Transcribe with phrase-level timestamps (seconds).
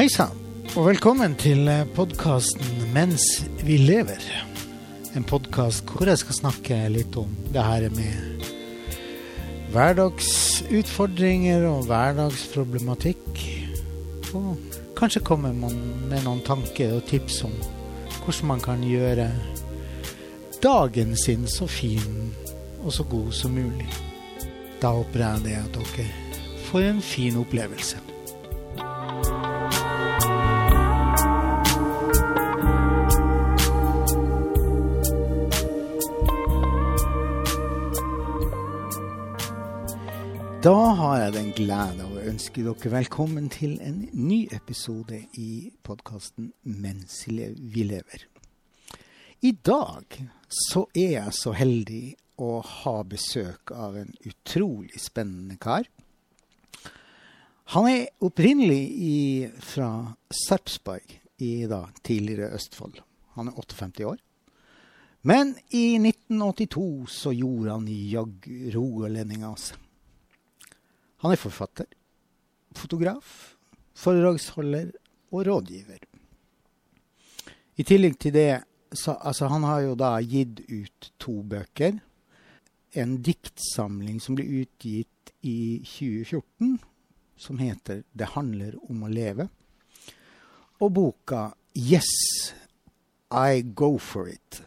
[0.00, 0.32] Hei sann,
[0.80, 4.32] og velkommen til podkasten 'Mens vi lever'.
[5.12, 8.40] En podkast hvor jeg skal snakke litt om det her med
[9.74, 13.28] hverdagsutfordringer og hverdagsproblematikk.
[14.32, 14.56] Og
[14.96, 15.60] kanskje man
[16.08, 17.52] med noen tanker og tips om
[18.24, 19.30] hvordan man kan gjøre
[20.62, 22.32] dagen sin så fin
[22.84, 23.88] og så god som mulig.
[24.80, 26.06] Da håper jeg det at dere
[26.70, 28.09] får en fin opplevelse.
[40.60, 46.50] Da har jeg den glede å ønske dere velkommen til en ny episode i podkasten
[46.68, 48.26] 'Mens vi lever'.
[49.40, 50.04] I dag
[50.52, 55.88] så er jeg så heldig å ha besøk av en utrolig spennende kar.
[57.72, 63.00] Han er opprinnelig i, fra Sarpsborg i da, tidligere Østfold.
[63.32, 64.18] Han er 58 år.
[65.22, 69.86] Men i 1982 så gjorde han jaggu rogalending av seg.
[71.20, 71.86] Han er forfatter,
[72.76, 73.56] fotograf,
[73.92, 74.92] foredragsholder
[75.30, 76.06] og rådgiver.
[77.76, 82.00] I tillegg til det så, altså, Han har jo da gitt ut to bøker.
[82.98, 86.80] En diktsamling som ble utgitt i 2014,
[87.36, 89.48] som heter 'Det handler om å leve'.
[90.80, 92.54] Og boka 'Yes,
[93.30, 94.62] I Go For It',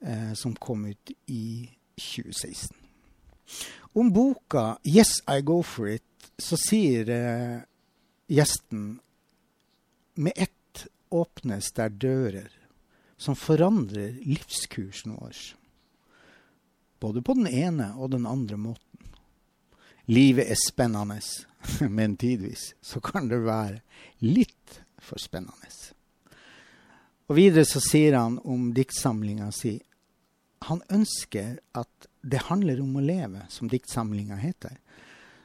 [0.00, 2.85] eh, som kom ut i 2016.
[3.96, 7.60] Om boka 'Yes, I Go For It' så sier eh,
[8.26, 8.98] gjesten
[10.14, 12.50] med ett åpnes der dører
[13.16, 15.36] som forandrer livskursen vår.
[17.00, 18.82] Både på den ene og den andre måten.
[20.04, 21.20] Livet er spennende,
[21.96, 23.80] men tidvis så kan det være
[24.22, 25.72] litt for spennende.
[27.26, 29.74] Og videre så sier han om diktsamlinga si
[30.64, 34.78] han ønsker at det handler om å leve, som diktsamlinga heter,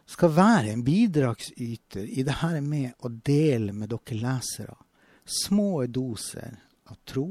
[0.10, 4.80] skal være en bidragsyter i det her med å dele med dere lesere
[5.26, 6.58] små doser
[6.92, 7.30] av tro,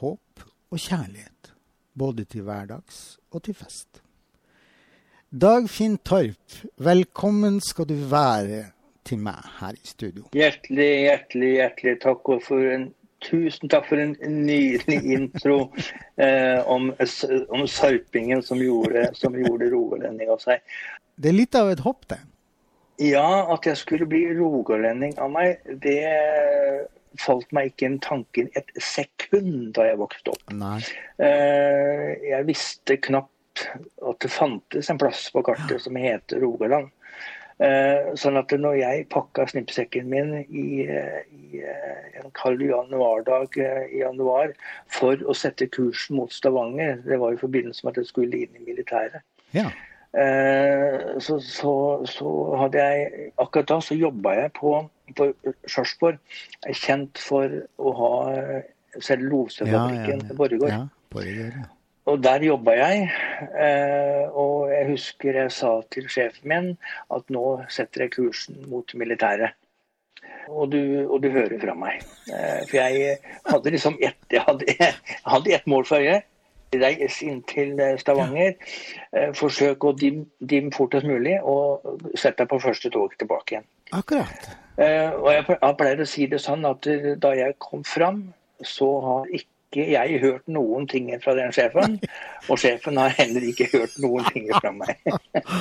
[0.00, 1.52] håp og kjærlighet,
[1.92, 4.00] både til hverdags og til fest.
[5.28, 8.62] Dagfinn Torp, velkommen skal du være
[9.06, 10.28] til meg her i studio.
[10.36, 12.30] Hjertelig, hjertelig, hjertelig takk.
[12.46, 12.86] For en,
[13.24, 15.58] tusen takk for en nydelig intro
[16.20, 16.90] eh, om,
[17.48, 20.64] om sarpingen som gjorde, som gjorde rogalending av seg.
[21.16, 22.20] Det er litt av et hopp, det.
[23.02, 26.00] Ja, at jeg skulle bli rogalending av meg, det
[27.20, 30.52] falt meg ikke en tanke et sekund da jeg vokste opp.
[30.52, 30.80] Nei.
[31.22, 33.32] Eh, jeg visste knapt
[34.04, 36.92] at det fantes en plass på kartet som heter Rogaland.
[37.56, 41.62] Eh, sånn at når jeg pakka snippsekken min i, i
[42.20, 44.52] en kald januardag i januar
[44.92, 48.58] for å sette kursen mot Stavanger, det var i forbindelse med at jeg skulle inn
[48.60, 49.24] i militæret,
[49.56, 49.70] Ja.
[51.22, 51.72] så, så,
[52.08, 54.74] så hadde jeg Akkurat da så jobba jeg på,
[55.16, 55.30] på
[55.68, 56.20] Sjarsborg,
[56.72, 58.12] kjent for å ha
[59.00, 60.36] cellulosefabrikken ja, ja.
[60.36, 60.72] Borregaard.
[60.72, 61.75] Ja, Borregaard, ja.
[62.06, 63.06] Og der jobba jeg.
[63.58, 66.68] Eh, og jeg husker jeg sa til sjefen min
[67.14, 69.56] at nå setter jeg kursen mot militæret.
[70.46, 70.78] Og du,
[71.10, 72.04] og du hører fra meg.
[72.30, 73.16] Eh, for jeg
[73.50, 74.94] hadde liksom ett, jeg hadde, jeg
[75.26, 76.20] hadde ett mål for øye.
[76.76, 78.54] Reis inn til Stavanger.
[79.10, 81.82] Eh, forsøk å dim, dim fortest mulig, og
[82.14, 83.68] sette deg på første tog tilbake igjen.
[83.96, 84.48] Akkurat.
[84.76, 86.86] Og jeg, jeg pleier å si det sånn at
[87.22, 88.26] da jeg kom fram,
[88.60, 91.98] så har ikke jeg hørt noen ting fra den sjefen.
[92.50, 95.02] Og sjefen har heller ikke hørt noen ting fra meg.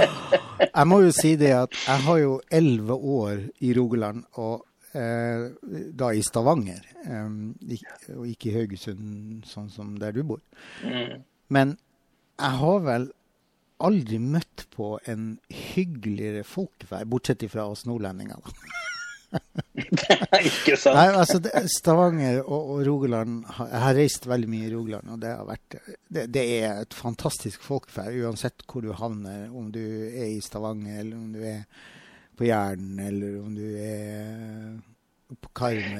[0.77, 4.65] jeg må jo si det at jeg har jo elleve år i Rogaland, og
[4.95, 5.49] eh,
[5.97, 6.85] da i Stavanger.
[7.05, 7.83] Eh,
[8.15, 10.41] og ikke i Haugesund, sånn som der du bor.
[10.85, 11.21] Mm.
[11.53, 11.77] Men
[12.39, 13.11] jeg har vel
[13.85, 18.39] aldri møtt på en hyggeligere folkeferd, bortsett fra oss nordlendinger.
[18.39, 18.84] da.
[20.47, 20.95] ikke sant?
[20.95, 25.21] Nei, altså det, Stavanger og, og Rogaland Jeg har reist veldig mye i Rogaland, og
[25.23, 25.77] det, vært,
[26.07, 29.47] det, det er et fantastisk folkeferd uansett hvor du havner.
[29.51, 31.63] Om du er i Stavanger, eller om du er
[32.35, 34.75] på Jæren, eller om du er.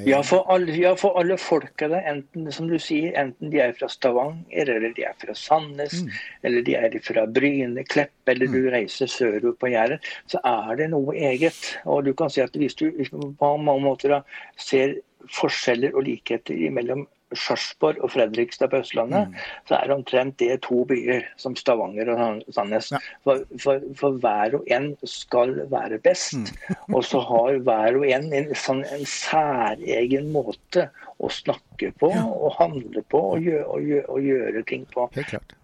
[0.06, 3.74] Ja, for alle, ja, for alle folka der, enten som du sier, enten de er
[3.74, 6.12] fra Stavanger, eller de er fra Sandnes, Mm.
[6.44, 10.89] eller de er fra Bryne, Klepp, eller du reiser sørover på Jæren, så er det
[10.92, 11.80] noe eget.
[11.86, 14.22] Og du kan si at hvis du hvis du på mange måter da,
[14.57, 14.95] ser
[15.33, 17.07] forskjeller og likheter mellom
[17.40, 19.40] Sarpsborg og Fredrikstad på Østlandet, mm.
[19.70, 22.92] så er det omtrent det to byer som Stavanger og Sandnes.
[22.94, 23.02] Ja.
[23.26, 26.36] For, for, for, hver og en skal være best.
[26.36, 26.96] Mm.
[26.96, 32.26] og så har hver og en en, sånn, en særegen måte å snakke på ja.
[32.26, 35.08] og handle på og gjøre, og, gjøre, og gjøre, ting på.
[35.16, 35.56] Helt klart.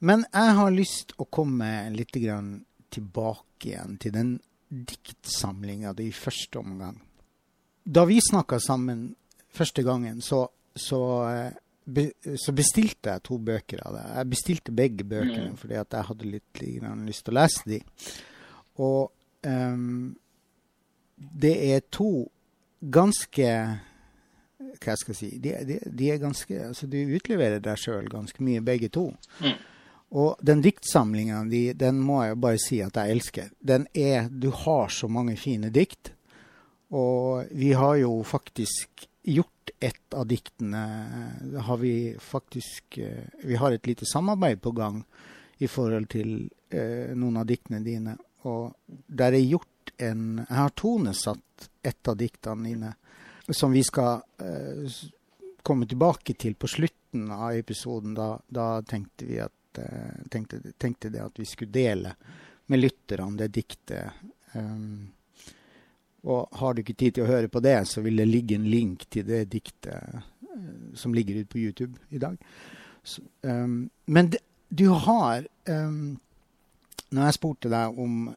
[0.00, 2.16] Men jeg har lyst å komme litt
[2.90, 4.30] tilbake igjen til den
[4.70, 7.00] diktsamlinga di i første omgang.
[7.84, 9.10] Da vi snakka sammen
[9.54, 10.44] første gangen, så,
[10.76, 11.52] så, eh,
[11.84, 12.06] be,
[12.38, 14.08] så, bestilte jeg to bøker av deg.
[14.16, 15.60] Jeg bestilte begge bøkene mm.
[15.60, 16.64] fordi jeg hadde litt
[17.06, 17.80] lyst til å lese de.
[18.80, 19.10] Og
[19.46, 20.12] um,
[21.16, 22.28] det er to
[22.80, 23.48] ganske
[24.80, 28.40] Hva skal jeg si De, de, de er ganske Altså, du utleverer deg sjøl ganske
[28.44, 29.10] mye, begge to.
[29.42, 29.58] Mm.
[30.20, 33.52] Og den diktsamlinga di, den må jeg bare si at jeg elsker.
[33.60, 36.14] Den er Du har så mange fine dikt.
[36.90, 40.80] Og vi har jo faktisk gjort et av diktene
[41.66, 45.02] har Vi faktisk eh, Vi har et lite samarbeid på gang
[45.58, 48.16] i forhold til eh, noen av diktene dine.
[48.48, 52.94] Og der er gjort en Jeg har tonesatt et av diktene dine
[53.50, 55.00] som vi skal eh,
[55.62, 58.14] komme tilbake til på slutten av episoden.
[58.14, 62.14] Da, da tenkte vi at Eh, tenkte, tenkte, det at vi skulle dele
[62.66, 64.10] med lytterne det diktet.
[64.52, 65.12] Um,
[66.22, 68.68] og har du ikke tid til å høre på det, så vil det ligge en
[68.68, 70.20] link til det diktet uh,
[70.94, 72.36] som ligger ute på YouTube i dag.
[73.02, 76.18] Så, um, men det, du har um,
[77.10, 78.28] Når jeg spurte deg om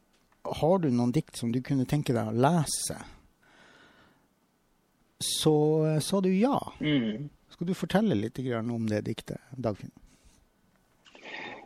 [0.43, 2.97] har du noen dikt som du kunne tenke deg å lese,
[5.23, 5.53] så
[6.03, 6.57] sa du ja.
[6.83, 7.29] Mm.
[7.53, 9.93] Skal du fortelle litt om det diktet, Dagfinn?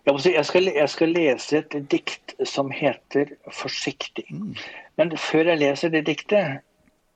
[0.07, 4.30] Jeg skal, jeg skal, lese et dikt som heter 'Forsiktig'.
[4.31, 4.56] Mm.
[4.95, 6.62] Men før jeg leser det diktet,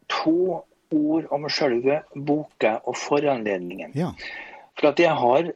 [0.09, 3.95] to ord om selve boka og foranledningen.
[3.95, 4.11] Ja.
[4.79, 5.51] For at jeg har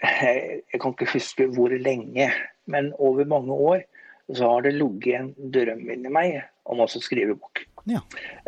[0.72, 2.32] Jeg kan ikke huske hvor lenge,
[2.66, 3.82] men over mange år
[4.34, 7.66] så har det ligget en drøm inni meg om å skrive bok.
[7.86, 8.02] Ja.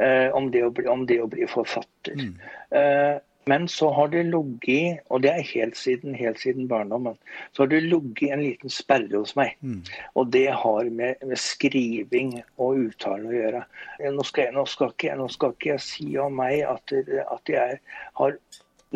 [0.04, 2.18] Eh, om, det bli, om, det å bli, forfatter.
[2.18, 2.34] Mm.
[2.74, 7.18] Uh, men så har det ligget, og det er helt siden, helt siden barndommen,
[7.52, 9.56] så har det ligget en liten sperre hos meg.
[9.62, 9.82] Mm.
[10.16, 13.64] Og det har med, med, skriving og uttale å gjøre.
[14.14, 17.54] Nå skal, jeg, nå skal, ikke, nå skal ikke jeg si om meg at, at
[17.54, 17.80] jeg
[18.22, 18.40] har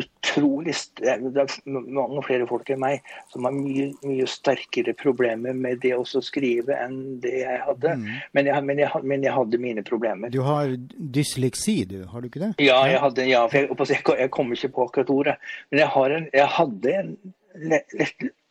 [0.00, 1.20] utrolig Det er
[1.68, 3.02] mange flere folk enn meg
[3.32, 7.96] som har mye, mye sterkere problemer med det å skrive enn det jeg hadde.
[8.00, 8.06] Mm.
[8.32, 10.32] Men, jeg, men, jeg, men, jeg, hadde mine problemer.
[10.32, 12.00] Du har dysleksi, du?
[12.08, 12.54] Har du ikke det?
[12.64, 15.38] Ja, jeg hadde, ja, jeg, jeg, kommer ikke på akkurat ordet.
[15.70, 17.14] Men jeg, har en, hadde en
[17.72, 17.96] lett,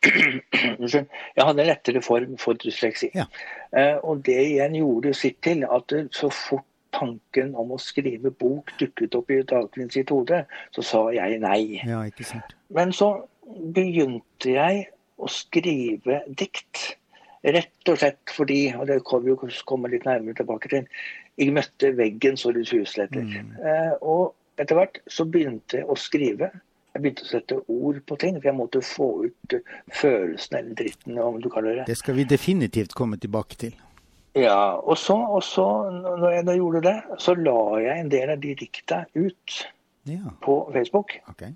[0.92, 1.06] jeg
[1.42, 3.10] hadde en lettere form for dysleksi.
[3.16, 3.26] Ja.
[3.72, 8.72] Uh, og det igjen gjorde sitt til at så fort tanken om å skrive bok
[8.80, 10.44] dukket opp i Dagfinn sitt hode,
[10.76, 11.80] så sa jeg nei.
[11.88, 12.02] Ja.
[12.74, 13.14] Men så
[13.74, 14.86] begynte jeg
[15.22, 16.96] å skrive dikt.
[17.42, 20.84] Rett og slett fordi, og det kan vi jo komme litt nærmere tilbake til,
[21.40, 23.24] jeg møtte veggen så det husletter.
[23.24, 23.56] Mm.
[23.58, 26.52] Eh, og etter hvert så begynte jeg å skrive.
[26.92, 29.56] Jeg begynte å sette ord på ting, for jeg måtte få ut
[29.96, 31.88] følelsene eller dritten, om du kaller det.
[31.88, 33.74] Det skal vi definitivt komme tilbake til.
[34.38, 38.32] Ja, og så, og så, når jeg da gjorde det, så la jeg en del
[38.32, 39.58] av de dikta ut
[40.08, 40.32] ja.
[40.44, 41.18] på Facebook.
[41.34, 41.52] Okay.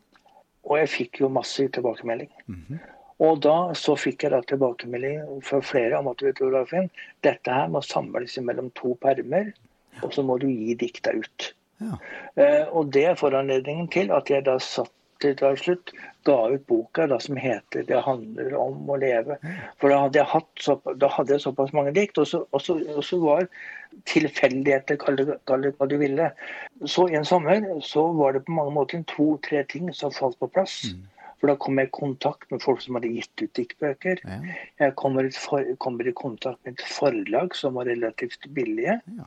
[0.66, 2.30] Og jeg fikk jo masse tilbakemelding.
[2.46, 2.78] Mm -hmm.
[3.18, 6.90] Og da så fikk jeg da tilbakemelding fra flere om at vet du, Dagfinn,
[7.24, 9.52] dette her må samles mellom to permer,
[10.02, 11.54] og så må du gi dikta ut.
[11.80, 11.96] Ja.
[12.42, 15.92] Eh, og det er foranledningen til at jeg da satt slutt
[16.24, 19.38] ga ut boka da, som heter 'Det handler om å leve'.
[19.78, 22.60] For da hadde jeg, hatt så, da hadde jeg såpass mange dikt, og så, og
[22.60, 23.48] så, og så var
[24.04, 26.30] tilfeldigheter, kall det, hva du ville.
[26.84, 30.92] Så en sommer så var det på mange måter to-tre ting som falt på plass.
[30.92, 31.06] Mm.
[31.40, 34.22] For da kom jeg i kontakt med folk som hadde gitt ut diktbøker.
[34.24, 34.38] Ja.
[34.80, 39.00] Jeg kommer, for, kommer, i kontakt med et forlag som var relativt billige.
[39.04, 39.26] Ja.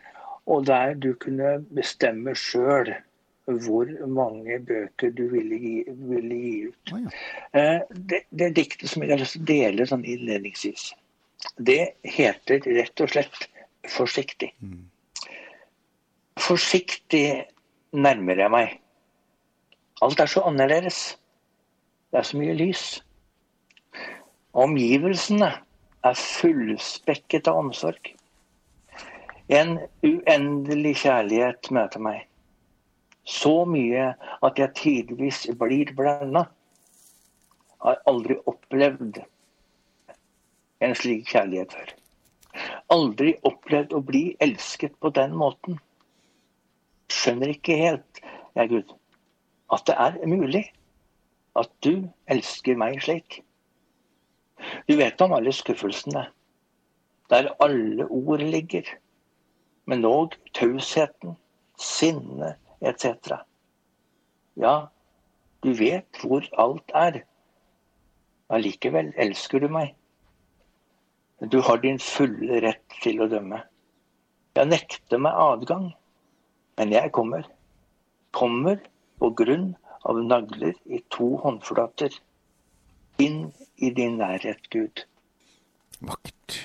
[0.50, 2.96] Og der du kunne bestemme sjøl
[3.66, 6.94] hvor mange bøker du ville gi, ville gi ut.
[6.94, 7.14] Oh, ja.
[7.60, 10.92] Eh, det, det diktet som jeg har lyst til å dele sånn innledningsvis,
[11.58, 13.48] det heter rett og slett
[13.90, 14.52] 'Forsiktig'.
[14.62, 14.86] Mm.
[16.40, 17.46] Forsiktig
[17.96, 18.76] nærmer jeg meg.
[20.04, 21.18] Alt er så annerledes.
[22.12, 22.84] Det er så mye lys.
[24.54, 25.50] Omgivelsene
[26.04, 28.14] er fullspekket av omsorg.
[29.50, 32.29] En uendelig kjærlighet møter meg.
[33.30, 34.14] Så mye
[34.46, 36.48] at jeg tidvis blir blenda.
[37.80, 39.22] Har aldri opplevd
[40.84, 41.94] en slik kjærlighet før.
[42.92, 45.78] Aldri opplevd å bli elsket på den måten.
[47.14, 48.22] Skjønner ikke helt,
[48.58, 48.94] jeg Gud,
[49.74, 50.66] at det er mulig.
[51.60, 53.42] at du elsker meg slik.
[54.88, 56.28] Du vet om alle skuffelsene,
[57.32, 58.86] der alle ord ligger,
[59.90, 61.36] men òg tausheten,
[61.80, 63.42] sinne etc.
[64.60, 64.90] Ja,
[65.64, 67.24] du vet hvor alt er.
[68.50, 69.96] Allikevel elsker du meg.
[71.40, 73.62] Du har din fulle rett til å dømme.
[74.58, 75.92] Jeg nekter meg adgang,
[76.80, 77.46] men jeg kommer.
[78.36, 78.82] Kommer
[79.22, 79.70] på grunn
[80.04, 82.12] av nagler i to håndflater.
[83.24, 85.06] Inn i din nærhet, Gud.
[86.00, 86.60] Vakkert.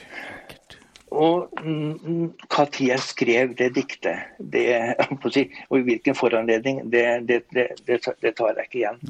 [1.15, 4.67] Og når jeg skrev det diktet, det,
[5.35, 8.01] si, og i hvilken foranledning, det, det, det,
[8.35, 9.01] tar jeg ikke igjen.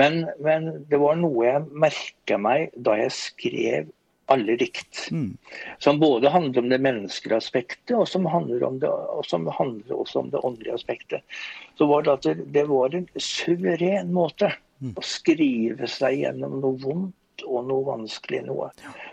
[0.00, 3.90] Men, men, det var noe jeg merka meg da jeg skrev
[4.30, 5.08] alle dikt.
[5.10, 5.34] Mm.
[5.82, 9.96] Som både handler om det menneskelige aspektet, og som handler om det, og som handler
[9.96, 11.40] også om det åndelige aspektet.
[11.78, 14.94] Så var det at det, det var en suveren måte mm.
[14.94, 17.16] å skrive seg gjennom noe vondt
[17.46, 18.70] og noe vanskelig noe.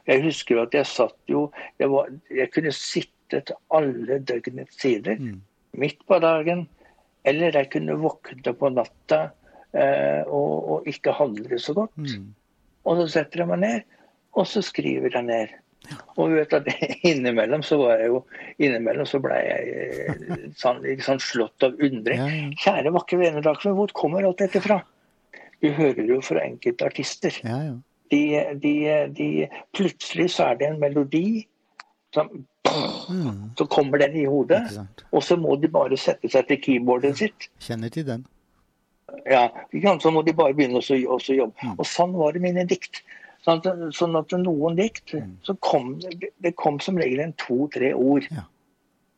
[0.09, 1.47] Jeg husker at jeg satt jo
[1.79, 5.19] Jeg, var, jeg kunne sitte til alle døgnets sider.
[5.19, 5.41] Mm.
[5.77, 6.67] Midt på dagen.
[7.27, 9.27] Eller jeg kunne våkne på natta
[9.75, 11.97] eh, og, og, ikke handle så godt.
[11.99, 12.33] Mm.
[12.87, 13.97] Og så setter jeg meg ned
[14.37, 15.55] og så skriver jeg ned.
[16.19, 16.67] Og vet at
[17.09, 18.21] innimellom så var jeg jo
[18.59, 22.53] innimellom så ble jeg eh, sånn, sånn slått av undring.
[22.59, 24.81] Kjære vakre venner, hvor kommer alt dette fra?
[25.63, 27.37] Du hører jo fra enkelte artister.
[27.45, 27.77] Ja, ja.
[28.11, 28.21] De,
[28.63, 28.73] de,
[29.17, 29.27] de,
[29.75, 31.47] plutselig så er det en melodi
[32.15, 33.55] som mm.
[33.57, 34.63] Så kommer den i hodet,
[35.11, 37.47] og så må de bare sette seg til keyboardet sitt.
[37.63, 38.25] Kjenner til den.
[39.27, 39.47] Ja,
[39.99, 41.55] så må de bare begynne å jobbe.
[41.63, 41.77] Mm.
[41.77, 43.01] Og sånn var det mine dikt.
[43.45, 45.37] Sånn at, sånn at noen dikt mm.
[45.47, 45.93] så kom
[46.43, 48.43] det kom som regel en to-tre ord ja.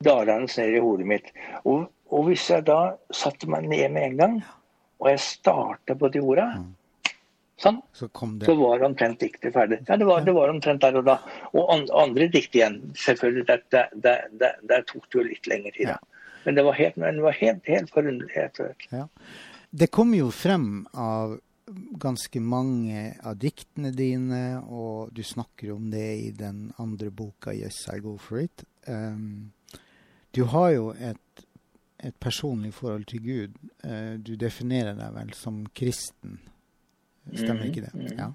[0.06, 1.32] dalende ned i hodet mitt.
[1.64, 4.36] Og, og, hvis jeg da satte meg ned med en gang,
[5.00, 6.68] og jeg starta på de orda mm.
[7.60, 7.82] Sånn.
[7.92, 8.08] Så,
[8.46, 9.82] så, var omtrent diktet ferdig.
[9.88, 11.18] Ja, det var, det var, omtrent der og da.
[11.52, 13.44] Og andre dikt igjen, selvfølgelig.
[13.50, 15.92] Der, der, der, der tok det jo litt lengre tid.
[15.92, 15.98] Ja.
[16.46, 18.88] Men det var helt, det var helt, helt forunderlig.
[18.96, 19.06] Ja.
[19.70, 21.36] Det kom jo frem av
[22.00, 27.88] ganske mange av diktene dine, og du snakker om det i den andre boka 'Yes,
[27.94, 28.64] I Go For It'.
[28.88, 29.52] Um,
[30.32, 31.46] du har jo et,
[32.00, 33.54] et, personlig forhold til Gud.
[33.84, 36.40] Uh, du definerer deg vel som kristen.
[37.36, 37.94] Stemmer ikke det?
[37.94, 38.18] Mm-hmm.
[38.18, 38.32] Ja.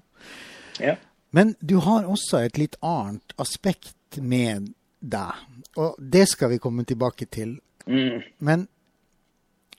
[0.79, 0.95] ja.
[1.35, 5.41] Men du har også et litt annet aspekt med deg,
[5.75, 7.57] og det skal vi komme tilbake til.
[7.85, 8.23] Mm.
[8.39, 8.67] Men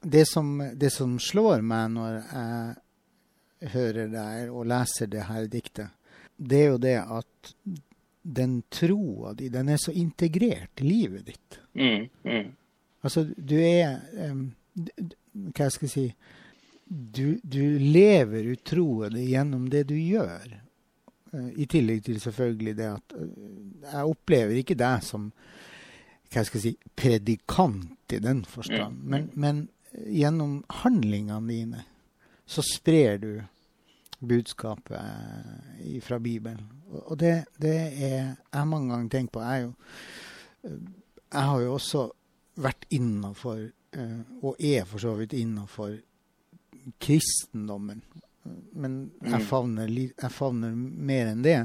[0.02, 5.94] det som, det som slår meg når jeg hører deg og leser det her diktet,
[6.36, 7.52] det er jo det at
[8.26, 11.58] den troa di, den er så integrert i livet ditt.
[11.72, 12.48] Mm, mm.
[13.06, 14.48] Altså, du er um,
[15.54, 16.06] Hva skal jeg si
[16.86, 20.52] Du, du lever ut troa gjennom det du gjør.
[21.32, 23.30] Uh, I tillegg til selvfølgelig det at uh,
[23.82, 25.32] Jeg opplever ikke deg som
[26.26, 29.10] hva skal jeg si, predikant i den forstand, mm.
[29.10, 29.60] men, men
[30.10, 31.84] gjennom handlingene dine
[32.46, 33.30] så sprer du
[34.18, 36.66] budskapet eh, fra Bibelen.
[36.90, 39.42] Og det, det er jeg mange ganger tenkt på.
[39.42, 39.72] Jeg, jo,
[40.64, 40.78] eh,
[41.32, 42.04] jeg har jo også
[42.62, 43.66] vært innafor,
[43.96, 45.98] eh, og er for så vidt innafor,
[46.98, 48.02] kristendommen.
[48.72, 49.46] Men jeg mm.
[49.48, 51.58] favner, jeg favner mer enn det.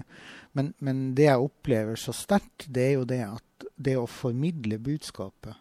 [0.58, 4.78] Men, men, det jeg opplever så sterkt, det er jo det at det å formidle
[4.82, 5.56] budskapet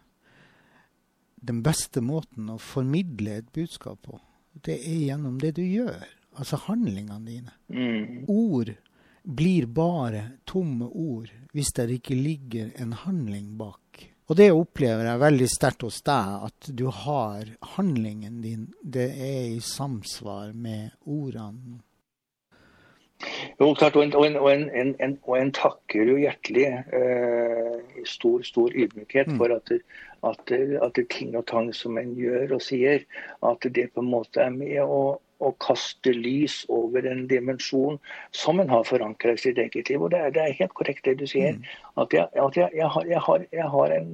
[1.40, 4.18] Den beste måten å formidle et budskap på,
[4.52, 6.02] det er gjennom det du gjør.
[6.36, 7.54] Altså handlingene dine.
[7.72, 8.26] Mm.
[8.28, 8.74] Ord
[9.22, 14.09] blir bare tomme ord hvis det ikke ligger en handling bak.
[14.30, 19.56] Og det opplever jeg veldig sterkt hos deg, at du har handlingen din Det er
[19.56, 21.80] i samsvar med ordene.
[23.58, 28.04] Jo, klart, og en, og en, en, en, og en takker jo hjertelig eh, i
[28.08, 29.40] stor, stor ydmykhet mm.
[29.40, 29.74] for at,
[30.30, 30.54] at,
[30.86, 33.04] at ting og tang som en gjør og sier,
[33.44, 37.98] at det på en måte er med å å kaste lys over en dimensjon
[38.36, 40.02] som en har forankra i sitt eget liv.
[40.02, 41.56] Og det er, det er, helt korrekt det du sier.
[41.56, 41.68] Mm.
[42.02, 44.10] At, jeg, at jeg, jeg, har, jeg, har, har, en,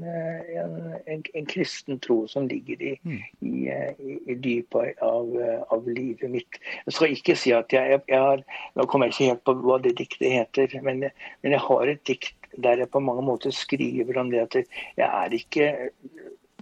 [0.63, 3.19] en, en, en, kristen tro som ligger i, mm.
[3.51, 5.33] i, i, i dypet av,
[5.75, 6.61] av, livet mitt.
[6.87, 8.43] Jeg skal ikke si at jeg, har
[8.77, 11.07] Nå kommer jeg ikke helt på hva det diktet heter, men,
[11.43, 14.57] men jeg har et dikt der jeg på mange måter skriver om det at
[14.97, 15.67] jeg er ikke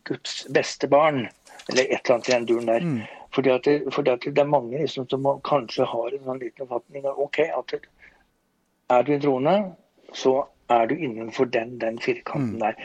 [0.04, 1.28] Guds beste barn,
[1.68, 2.80] eller et eller annet i den duren der.
[2.80, 3.00] Mm.
[3.34, 6.66] Fordi, at det, fordi at det, er mange liksom, som kanskje har en sånn liten
[6.66, 7.78] oppfatning av ok, at
[8.94, 9.54] er du troende,
[10.14, 12.60] så er du innenfor den, den firkanten mm.
[12.62, 12.76] der.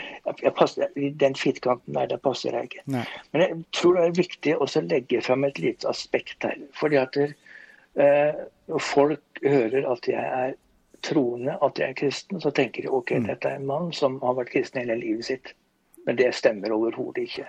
[0.43, 2.85] Jeg passer, den firkanten der, der passer jeg ikke.
[2.91, 3.05] Nei.
[3.31, 6.57] Men jeg tror det er viktig å legge frem et lite aspekt her.
[6.75, 8.41] fordi at eh,
[8.79, 10.57] folk hører at jeg er
[11.05, 14.35] troende, at jeg er kristen, så tenker de ok, dette er en mann som har
[14.39, 15.53] vært kristen hele livet sitt.
[16.09, 17.43] Men det stemmer overhodet ikke.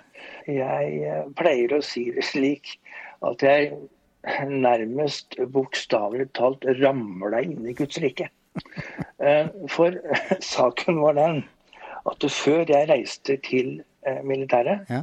[0.52, 2.74] Jeg eh, pleier å si det slik
[3.24, 3.70] at jeg
[4.52, 8.26] nærmest bokstavelig talt ramla inn i Guds rike.
[9.16, 9.96] Eh, for
[10.52, 11.40] saken var den
[12.10, 15.00] at før jeg reiste til eh, militæret, Ja.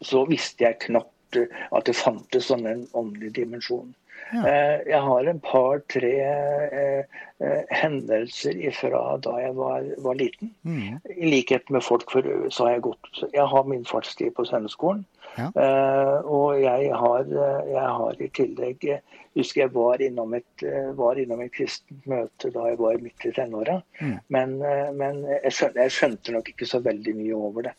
[0.00, 3.92] så visste jeg knapt at det fantes sånn en åndelig dimensjon.
[4.32, 7.04] Eh, Jeg har en par-tre eh,
[7.42, 10.52] eh, hendelser fra da jeg var, var liten.
[10.64, 11.00] Mm.
[11.16, 14.46] I likhet med folk for øvrig, så har jeg gått Jeg har min fartstid på
[14.48, 15.04] sendeskolen.
[15.36, 15.48] Ja.
[15.56, 17.24] Eh, og jeg har,
[17.68, 19.00] jeg har i tillegg jeg
[19.36, 20.62] husker jeg var innom et,
[20.98, 23.78] var innom et kristent møte da jeg var midt i tenåra.
[24.00, 24.18] Mm.
[24.28, 24.50] Men,
[24.98, 27.72] men jeg, skjønte, jeg skjønte nok ikke så veldig mye over det.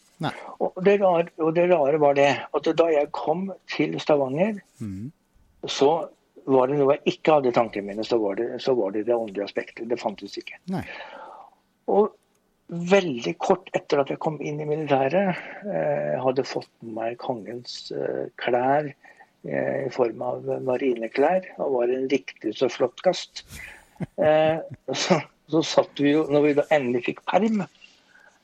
[0.63, 5.11] Og det, rare, og det rare var det at da jeg kom til Stavanger, Mm.
[5.69, 5.91] så
[6.49, 9.05] var det noe jeg ikke hadde i tankene mine, så var, det, så var det
[9.07, 9.87] det åndelige aspektet.
[9.89, 10.59] Det fantes ikke.
[10.73, 10.83] Nei.
[11.91, 12.13] Og
[12.73, 17.91] veldig kort etter at jeg kom inn i militæret, eh, hadde fått med meg kongens
[17.95, 23.45] eh, klær eh, i form av marineklær, og var en riktig så flott gast.
[24.17, 24.57] Eh,
[25.03, 25.19] så,
[25.51, 27.63] så satt vi jo, når vi da endelig fikk perm,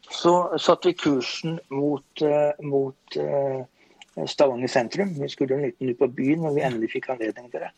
[0.10, 3.62] så satte vi kursen mot, eh, mot eh,
[4.28, 5.14] Stavanger sentrum.
[5.16, 7.70] Vi skulle en liten ut på byen når vi endelig fikk anledning til det.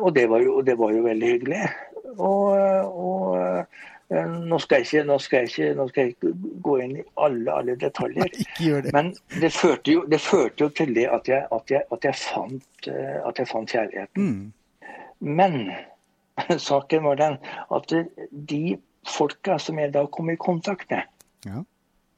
[0.00, 1.60] Og det var jo, det var jo veldig hyggelig.
[2.16, 2.56] Og,
[2.90, 3.36] og
[4.10, 6.32] eh, nå, skal ikke, nå, skal ikke, nå skal jeg ikke
[6.64, 8.32] gå inn i alle, alle detaljer.
[8.58, 8.92] Det.
[8.94, 12.18] Men det førte jo, det førte jo til det at jeg, at jeg, at jeg,
[12.22, 14.26] fant, eh, at jeg fant kjærligheten.
[14.26, 14.90] Mm.
[15.20, 15.58] Men
[16.68, 17.38] saken var den
[17.78, 17.96] at
[18.50, 18.62] de
[19.06, 21.06] folka som jeg da kom i kontakt med,
[21.46, 21.60] Ja.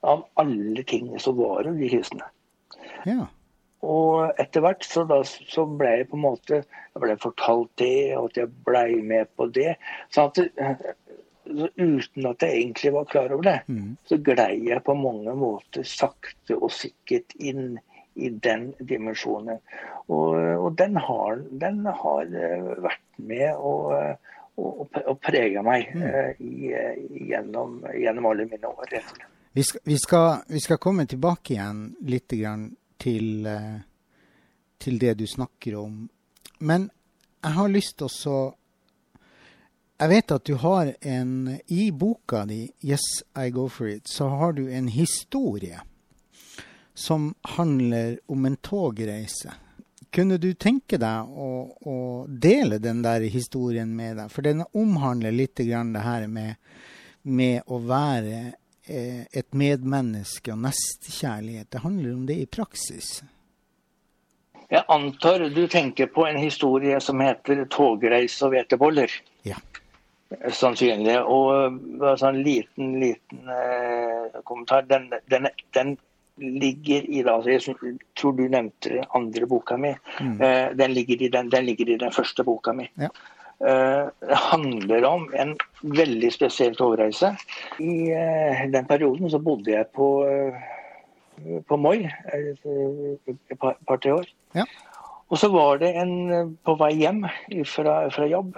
[0.08, 2.24] av alle ting, så var jo de kristne.
[3.04, 3.26] Ja.
[3.86, 8.16] Og etter hvert så, da, så ble jeg på en måte jeg ble fortalt det,
[8.18, 9.76] og at jeg ble med på det.
[10.14, 10.96] Sånn at det,
[11.78, 13.96] uten at jeg egentlig var klar over det, Mm.
[14.04, 17.78] så glei jeg på mange måter sakte og sikkert inn
[18.14, 19.60] i den dimensjonen.
[20.08, 23.94] Og, og den, har, den har eh, vært med og,
[24.58, 26.42] og, og prega meg mm.
[26.42, 26.72] i,
[27.30, 28.98] gjennom, gjennom alle mine år.
[29.52, 33.80] Vi skal, vi, skal, vi skal komme tilbake igjen litt grann til, eh,
[34.78, 36.08] til det du snakker om.
[36.58, 36.90] Men
[37.42, 38.54] jeg har lyst til å
[39.98, 44.28] Jeg vet at du har en I boka di, 'Yes, I Go For It', så
[44.28, 45.80] har du en historie
[46.94, 49.54] som handler om en togreise.
[50.10, 51.96] Kunne du tenke deg å, å
[52.28, 54.30] dele den der historien med deg?
[54.30, 55.66] For den omhandler litt det
[56.04, 56.54] her med,
[57.22, 58.54] med å være
[58.88, 61.70] et medmenneske og nestekjærlighet.
[61.72, 63.18] Det handler om det i praksis.
[64.68, 69.20] Jeg antar du tenker på en historie som heter 'Togreise og hveteboller'.
[69.48, 69.56] Ja.
[70.52, 71.16] Sannsynlig.
[71.24, 74.82] Og bare sånn liten, liten eh, kommentar.
[74.82, 75.96] Den, den, den
[76.36, 77.74] ligger i da, Jeg
[78.14, 79.94] tror du nevnte andre boka mi.
[80.20, 82.90] Eh, den, ligger i den, den ligger i den første boka mi.
[83.00, 83.08] Ja.
[83.58, 84.08] Eh,
[84.52, 87.32] handler om en veldig spesiell togreise.
[87.82, 90.60] I eh, den perioden så bodde jeg på, eh,
[91.66, 94.28] på Moi et par- par-tre år.
[94.54, 94.62] Ja.
[95.28, 97.24] Og så var det en på vei hjem
[97.68, 98.54] fra, fra jobb,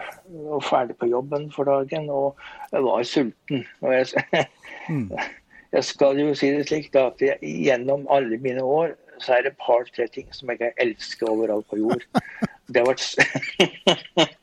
[0.52, 2.36] og ferdig på jobben for dagen, og
[2.70, 3.64] jeg var sulten.
[3.82, 4.46] Og jeg,
[4.90, 5.08] Mm.
[5.72, 9.42] jeg skal jo si det slik da, at jeg, gjennom alle mine år så er
[9.44, 12.04] det et par-tre ting som jeg elsker overalt på jord.
[12.70, 14.30] Det har vært,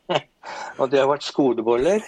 [0.80, 2.06] og det har vært skoleboller.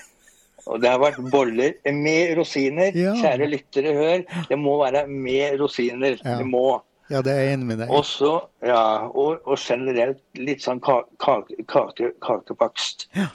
[0.70, 2.92] Og det har vært boller med rosiner.
[2.94, 3.14] Ja.
[3.18, 4.24] Kjære lyttere, hør.
[4.50, 6.18] Det må være med rosiner.
[6.24, 6.36] Ja.
[6.38, 6.82] Det må.
[7.10, 7.90] Ja, det er jeg enig med deg.
[7.90, 13.08] Og så, ja, og, og generelt litt sånn ka- kake, kake, kakebakst.
[13.18, 13.26] Ja.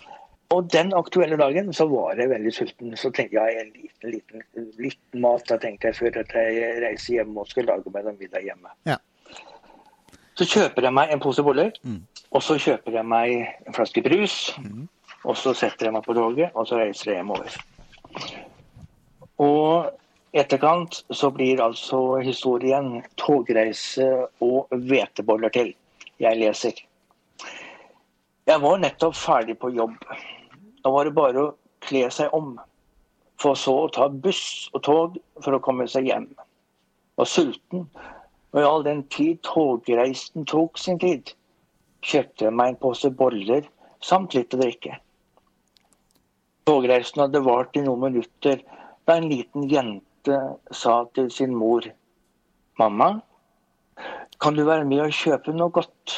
[0.54, 2.92] Og den aktuelle dagen så var jeg veldig sulten.
[3.00, 4.44] Så tenkte jeg en liten, liten,
[4.78, 8.20] liten mat da tenkte jeg før at jeg reiser hjem og skal lage meg en
[8.20, 8.70] middag hjemme.
[8.86, 9.00] Ja.
[10.38, 12.00] Så kjøper jeg meg en pose boller, Mm.
[12.34, 13.34] og så kjøper jeg meg
[13.66, 14.36] en flaske brus.
[15.24, 17.54] Og så setter jeg meg på toget, og så reiser jeg hjemover.
[19.40, 19.90] Og
[20.36, 24.08] etterkant så blir altså historien togreise
[24.44, 25.72] og hveteboller til.
[26.20, 26.76] Jeg leser.
[28.46, 29.96] Jeg var nettopp ferdig på jobb.
[30.84, 31.52] Da var det bare å
[31.86, 32.58] kle seg om,
[33.40, 36.28] for så å ta buss og tog for å komme seg hjem.
[37.16, 37.88] Var sulten,
[38.52, 41.32] og i all den tid togreisen tok sin tid,
[42.04, 43.64] kjøpte jeg meg en pose boller
[44.04, 44.98] samt litt å drikke.
[46.64, 48.62] Togreisen hadde vart i noen minutter
[49.04, 50.38] da en liten jente
[50.72, 51.84] sa til sin mor
[52.80, 53.08] Mamma,
[54.40, 56.14] kan du være med og kjøpe noe godt?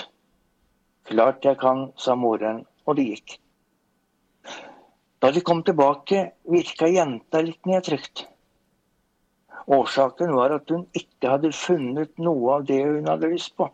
[1.11, 3.35] Klart jeg kan, sa moren, og de gikk.
[5.21, 8.25] Da de kom tilbake, virka jenta litt nedtrykt.
[9.67, 13.69] Årsaken var at hun ikke hadde funnet noe av det hun hadde lyst på.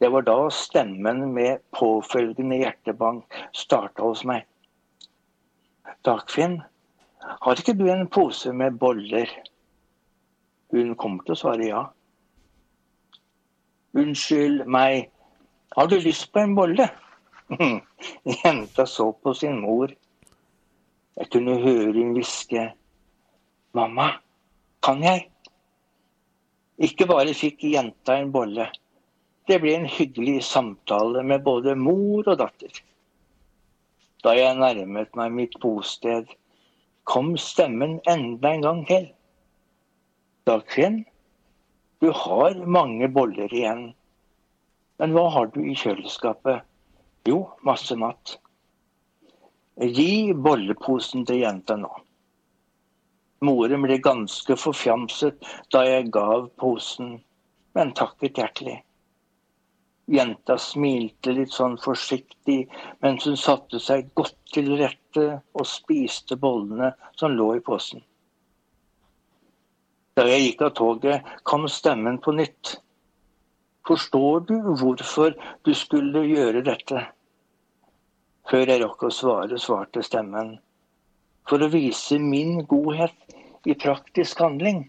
[0.00, 4.46] Det var da stemmen med påfølgende hjertebank starta hos meg.
[6.04, 6.60] Dagfinn,
[7.20, 9.30] har ikke du en pose med boller?
[10.72, 11.82] Hun kommer til å svare ja.
[13.98, 15.08] Unnskyld meg,
[15.76, 16.86] har du lyst på en bolle?
[18.44, 19.92] Jenta så på sin mor.
[21.18, 22.68] Jeg kunne høre hun hviske.
[23.76, 24.12] Mamma,
[24.82, 25.26] kan jeg?
[26.80, 28.70] Ikke bare fikk jenta en bolle.
[29.46, 32.72] Det ble en hyggelig samtale med både mor og datter.
[34.24, 36.28] Da jeg nærmet meg mitt bosted,
[37.08, 39.06] kom stemmen enda en gang til.
[40.48, 41.04] Dagfinn,
[42.00, 43.90] du har mange boller igjen.
[45.00, 46.66] Men hva har du i kjøleskapet?
[47.28, 48.36] Jo, masse mat.
[49.80, 51.90] Gi bolleposen til jenta nå.
[53.44, 55.40] Moren ble ganske forfjamset
[55.72, 57.14] da jeg gav posen,
[57.72, 58.76] men takket hjertelig.
[60.10, 62.64] Jenta smilte litt sånn forsiktig
[63.04, 68.02] mens hun satte seg godt til rette og spiste bollene som lå i posen.
[70.18, 72.74] Da jeg gikk av toget, kom stemmen på nytt.
[73.86, 77.06] Forstår du hvorfor du skulle gjøre dette?
[78.50, 80.56] Før jeg rakk å svare, svarte stemmen
[81.48, 84.84] for å vise min godhet i praktisk handling.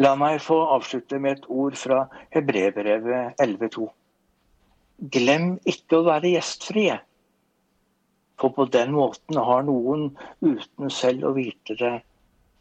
[0.00, 3.88] La meg få avslutte med et ord fra Hebrebrevet 11,2.
[5.12, 6.96] Glem ikke å være gjestfrie,
[8.40, 10.08] for på den måten har noen,
[10.40, 11.98] uten selv å vite det,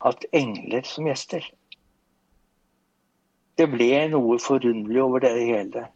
[0.03, 1.45] hatt engler som gjester.
[3.59, 5.87] Det ble noe forunderlig over det hele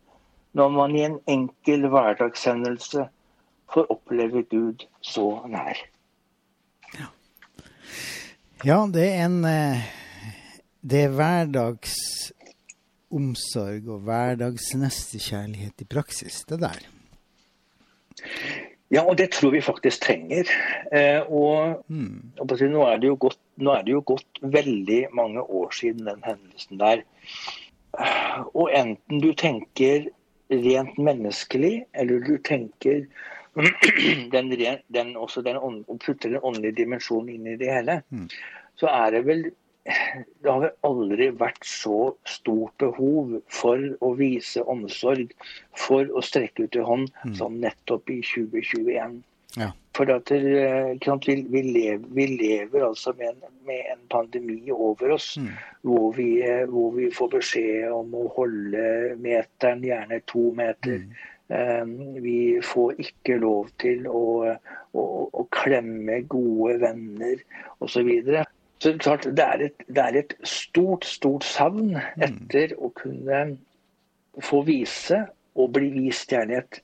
[0.54, 3.08] når man i en enkel hverdagshendelse
[3.74, 5.80] får oppleve Gud så nær.
[6.94, 7.08] Ja,
[8.68, 9.88] ja det er en eh,
[10.84, 16.82] Det er hverdagsomsorg og hverdagsnestekjærlighet i praksis, det der.
[18.92, 20.44] Ja, og det tror vi faktisk trenger.
[20.92, 22.32] Eh, og, mm.
[22.40, 26.06] og nå, er det jo gått, nå er det jo gått veldig mange år siden
[26.10, 26.98] den hendelsen der.
[28.52, 30.10] Og enten du tenker
[30.52, 33.06] rent menneskelig, eller du tenker
[34.36, 38.30] den, den, også den, og putter den åndelige dimensjonen inn i det hele, mm.
[38.76, 39.52] så er det vel
[39.84, 45.34] det har vel aldri vært så stort behov for å vise omsorg,
[45.76, 47.36] for å strekke ut en hånd, mm.
[47.40, 49.20] som nettopp i 2021.
[49.60, 49.70] Ja.
[49.94, 50.32] For at
[51.06, 55.52] sant, vi, vi, lever, vi, lever, altså med en, med en pandemi over oss, mm.
[55.86, 58.88] hvor, vi, eh, hvor, vi, får beskjed om å holde
[59.22, 61.04] meteren, gjerne to meter.
[61.04, 61.22] Mm.
[61.54, 61.86] Eh,
[62.24, 64.56] vi får ikke lov til å,
[64.96, 67.46] å, å klemme gode venner
[67.84, 68.10] osv.
[68.84, 72.24] Så, så klart, det er, et, det er et stort, stort savn mm.
[72.26, 73.44] etter å kunne
[74.44, 75.22] få vise
[75.56, 76.82] og bli vist kjærlighet.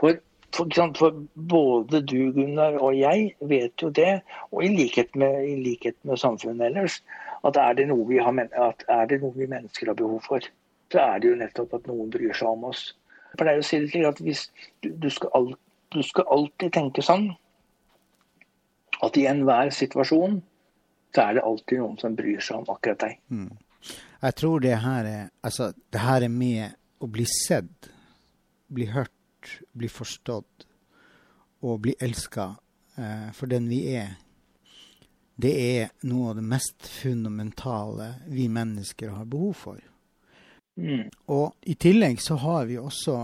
[0.00, 0.18] For,
[0.52, 4.18] for, for, både du, Gunnar, og jeg vet jo det,
[4.52, 6.98] og i likhet med, i likhet med samfunnet ellers,
[7.48, 10.44] at er det, har, at er det noe vi mennesker har behov for,
[10.92, 12.90] så er det jo nettopp at noen bryr seg om oss.
[13.32, 14.44] Jeg pleier å si det til at hvis
[14.84, 15.56] du, du, skal alt,
[15.96, 17.30] du, skal alltid tenke sånn
[19.00, 20.42] at i enhver situasjon
[21.14, 23.18] så er det alltid noen som bryr seg om akkurat deg.
[23.32, 23.50] Mm.
[24.18, 27.90] Jeg tror det her er altså, det her er med å bli sett,
[28.68, 30.66] bli hørt, bli forstått
[31.62, 32.50] og bli elska
[32.98, 34.16] eh, for den vi er.
[35.38, 39.78] Det er noe av det mest fundamentale vi mennesker har behov for.
[40.78, 41.06] Mm.
[41.34, 43.14] Og i tillegg så har vi også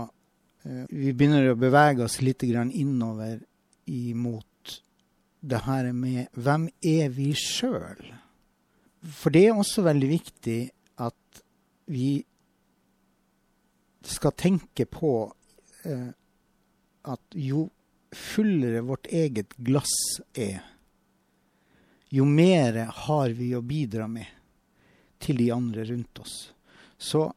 [0.63, 3.39] eh, Vi begynner å bevege oss litt innover
[3.85, 4.47] imot
[5.45, 8.01] det her med hvem er vi sjøl?
[9.05, 10.59] For det er også veldig viktig
[11.05, 11.41] at
[11.93, 12.17] vi
[14.05, 15.11] skal tenke på
[15.85, 16.09] eh,
[17.05, 17.67] at jo
[18.15, 19.93] fullere vårt eget glass
[20.33, 20.63] er,
[22.09, 24.29] jo mer har vi å bidra med
[25.19, 26.35] til de andre rundt oss.
[26.97, 27.27] Så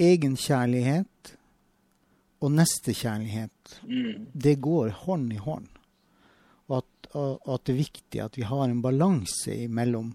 [0.00, 1.34] egenkjærlighet
[2.40, 4.26] og nestekjærlighet, mm.
[4.32, 5.68] det går hånd i hånd.
[7.18, 10.12] Og at, det er viktig at vi har en balanse mellom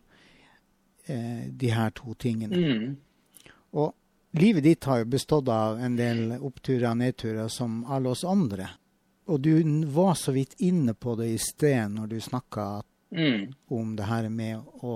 [1.06, 2.56] eh, de her to tingene.
[2.56, 3.52] Mm.
[3.76, 3.94] Og
[4.40, 8.70] livet ditt har jo bestått av en del oppturer og nedturer som alle oss andre.
[9.26, 13.54] Og du var så vidt inne på det i sted når du snakka mm.
[13.74, 14.96] om det her med å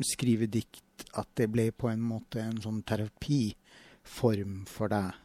[0.00, 5.16] skrive dikt, at det ble på en måte en sånn terapiform for deg.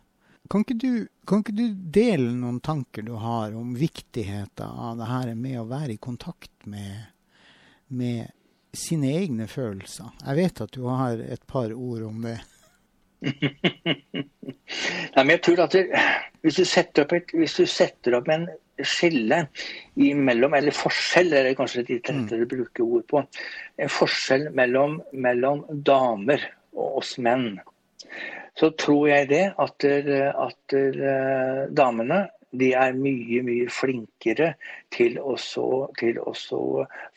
[0.49, 5.07] Kan ikke, du, kan ikke du dele noen tanker du har om viktigheten av det
[5.09, 7.07] her med å være i kontakt med,
[7.87, 8.29] med
[8.77, 10.11] sine egne følelser?
[10.21, 12.37] Jeg vet at du har et par ord om det.
[15.15, 15.87] Nei, men jeg tror at det,
[16.45, 18.45] hvis, du setter opp et, hvis du setter opp en
[18.85, 19.45] skille
[19.97, 23.23] imellom, eller forskjell, er det kanskje litt lettere å bruke ord på,
[23.81, 26.43] en forskjell mellom, mellom damer
[26.75, 27.55] og oss menn
[28.59, 32.25] så tror jeg det at, at der, damene
[32.59, 34.53] de er mye, mye flinkere
[34.95, 35.35] til å,
[35.99, 36.33] til å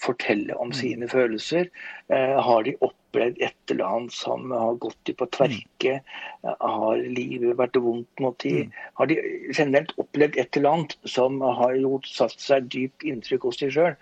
[0.03, 0.77] fortelle om mm.
[0.81, 1.69] sine følelser.
[2.13, 5.99] Eh, har de opplevd et eller annet som har gått de på tverke?
[6.43, 6.57] Mm.
[6.61, 8.65] har livet vært vondt mot de?
[8.67, 8.75] Mm.
[9.01, 9.21] Har de
[9.53, 13.97] generelt opplevd et eller annet som har gjort, satt seg dypt inntrykk hos de sjøl?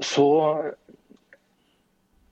[0.00, 0.28] Så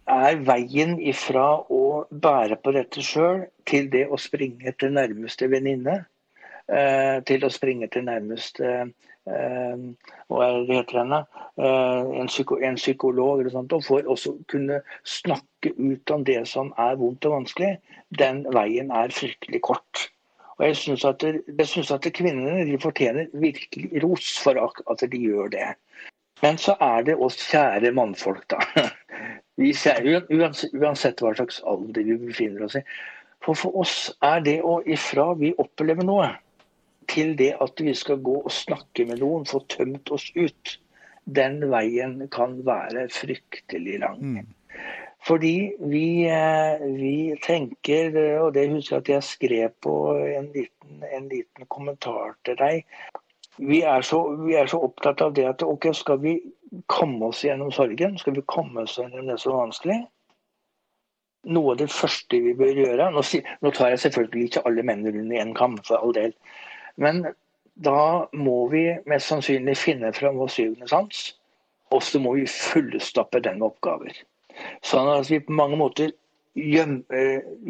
[0.09, 6.01] er veien ifra å bære på dette sjøl til det å springe til nærmeste venninne,
[6.69, 8.71] eh, til å springe til nærmeste
[9.29, 9.85] eh,
[10.29, 11.23] hva er heter henne?
[11.61, 16.97] Eh, en, psykolog eller sånt, og for også kunne snakke ut om det som er
[17.01, 17.77] vondt og vanskelig,
[18.19, 20.09] den veien er fryktelig kort.
[20.59, 25.69] Og Jeg syns at, at, kvinnene de fortjener virkelig ros for at de gjør det.
[26.43, 28.63] Men så er det oss kjære mannfolk, da.
[29.59, 32.83] Vi ser, uansett, uansett hva slags alder vi befinner oss i.
[33.43, 36.29] For for oss er det å ifra vi opplever noe,
[37.11, 40.77] til det at vi skal gå og snakke med noen, få tømt oss ut,
[41.27, 44.23] den veien kan være fryktelig lang.
[44.23, 44.55] Mm.
[45.27, 49.95] Fordi vi, eh, vi, tenker, og det husker jeg at jeg skrev på
[50.39, 52.87] en liten, en liten kommentar til deg,
[53.59, 56.37] vi er, så, vi er, så, opptatt av det at ok, skal vi
[56.87, 59.99] komme oss gjennom sorgen, skal vi komme oss gjennom det som er vanskelig,
[61.49, 63.23] noe av det første vi bør gjøre Nå,
[63.63, 66.35] nå tar jeg selvfølgelig ikke alle menn under én kam, for all del.
[66.99, 67.23] Men
[67.79, 71.21] da må vi mest sannsynlig finne fram vår syvende sans,
[71.95, 74.19] og så må vi fullstappe den med oppgaver.
[74.85, 76.11] Sånn at vi på mange måter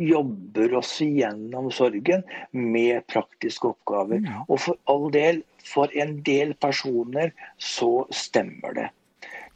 [0.08, 4.24] jobber oss igjennom sorgen med praktiske oppgaver.
[4.48, 8.88] Og for all del, for en del personer så stemmer det.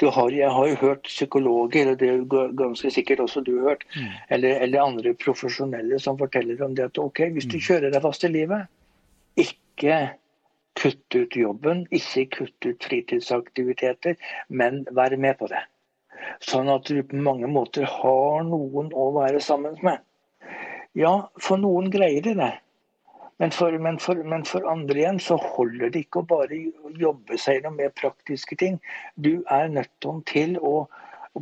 [0.02, 3.84] Har, jeg har jo hørt psykologer, og det er ganske sikkert også du har hørt,
[3.94, 4.08] mm.
[4.34, 7.62] eller, eller, andre profesjonelle som forteller om det at ok, hvis du mm.
[7.68, 8.66] kjører deg fast i livet,
[9.38, 10.00] ikke
[10.80, 14.18] kutt ut jobben, ikke kutt ut fritidsaktiviteter,
[14.48, 15.62] men vær med på det.
[16.42, 20.02] Sånn at du på mange måter har noen å være sammen med.
[20.98, 22.52] Ja, for noen greier de det.
[23.40, 26.58] Men for, men, for, men for, andre igjen så holder det ikke å bare
[27.00, 28.76] jobbe seg gjennom mer praktiske ting.
[29.16, 29.90] Du er nødt
[30.30, 30.84] til å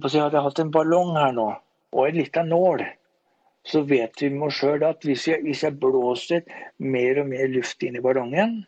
[0.06, 1.48] så Hadde jeg hatt en ballong her nå,
[1.90, 2.84] og en liten nål,
[3.66, 6.44] så vet vi med oss sjøl at hvis jeg, hvis jeg, blåser
[6.78, 8.60] mer og mer luft inn i ballongen,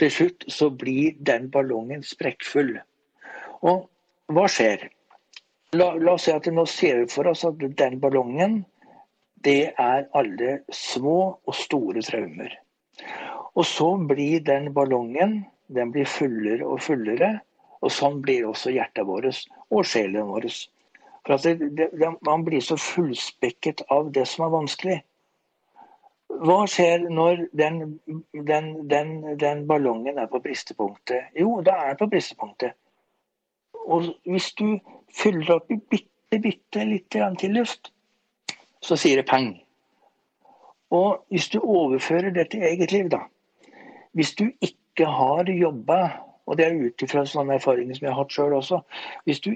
[0.00, 2.72] til slutt så blir den ballongen sprekkfull.
[3.68, 3.84] Og
[4.32, 4.88] hva skjer?
[5.76, 8.62] La, la, oss si at nå ser vi for oss at den ballongen,
[9.44, 12.54] det er alle små og store traumer.
[13.56, 17.40] Og så blir den ballongen den blir fullere og fullere.
[17.84, 20.48] Og sånn blir også hjertet vårt og sjelen vår.
[21.26, 24.96] For at det, det, Man blir så fullspekket av det som er vanskelig.
[26.46, 27.98] Hva skjer når den,
[28.48, 31.30] den, den, den ballongen er på bristepunktet?
[31.38, 32.74] Jo, da er den på bristepunktet.
[33.86, 34.78] Og hvis du
[35.16, 37.92] fyller opp i bitte, bitte litt til luft,
[38.84, 39.54] så sier det pang.
[40.94, 43.24] Og hvis du overfører det til eget liv, da.
[44.16, 46.00] Hvis du ikke har jobba,
[46.46, 48.78] og det er ut ifra sånne erfaringer som jeg har hatt sjøl også
[49.26, 49.50] hvis du,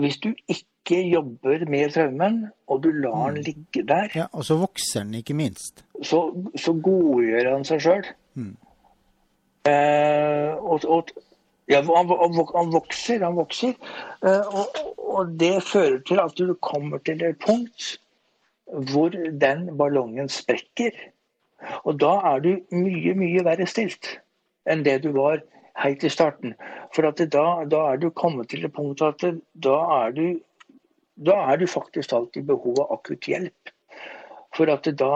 [0.00, 3.44] hvis du, ikke jobber med traumen, og du lar den mm.
[3.46, 5.84] ligge der Ja, Og så vokser den, ikke minst.
[6.02, 6.20] Så,
[6.56, 8.06] så godgjør han seg sjøl.
[8.34, 8.56] Mm.
[9.64, 11.08] Eh, og, og,
[11.70, 13.74] ja, han, han, vokser, han vokser.
[14.24, 17.94] Eh, og, og, det fører til at du kommer til et punkt
[18.90, 20.92] hvor den ballongen sprekker.
[21.84, 24.18] Og da er du mye, mye verre stilt
[24.68, 25.42] enn det du var
[25.80, 26.54] helt i starten.
[26.94, 27.26] For da,
[27.68, 29.24] da, er du kommet til et punkt at
[29.66, 30.26] da er du,
[31.28, 33.73] da er du faktisk alltid i behov av akutt hjelp.
[34.54, 35.14] For at da,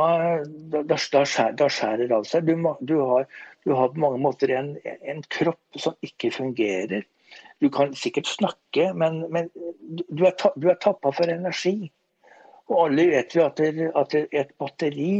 [0.72, 2.48] da, da, skjærer, da skjærer det av seg.
[2.48, 3.28] Du, du, har,
[3.64, 7.06] du, har, på mange måter en, en, kropp som ikke fungerer.
[7.62, 9.50] Du kan sikkert snakke, men, men
[10.10, 11.92] du er, ta, er tappa for energi.
[12.68, 15.12] Og alle vet jo at, det, at et batteri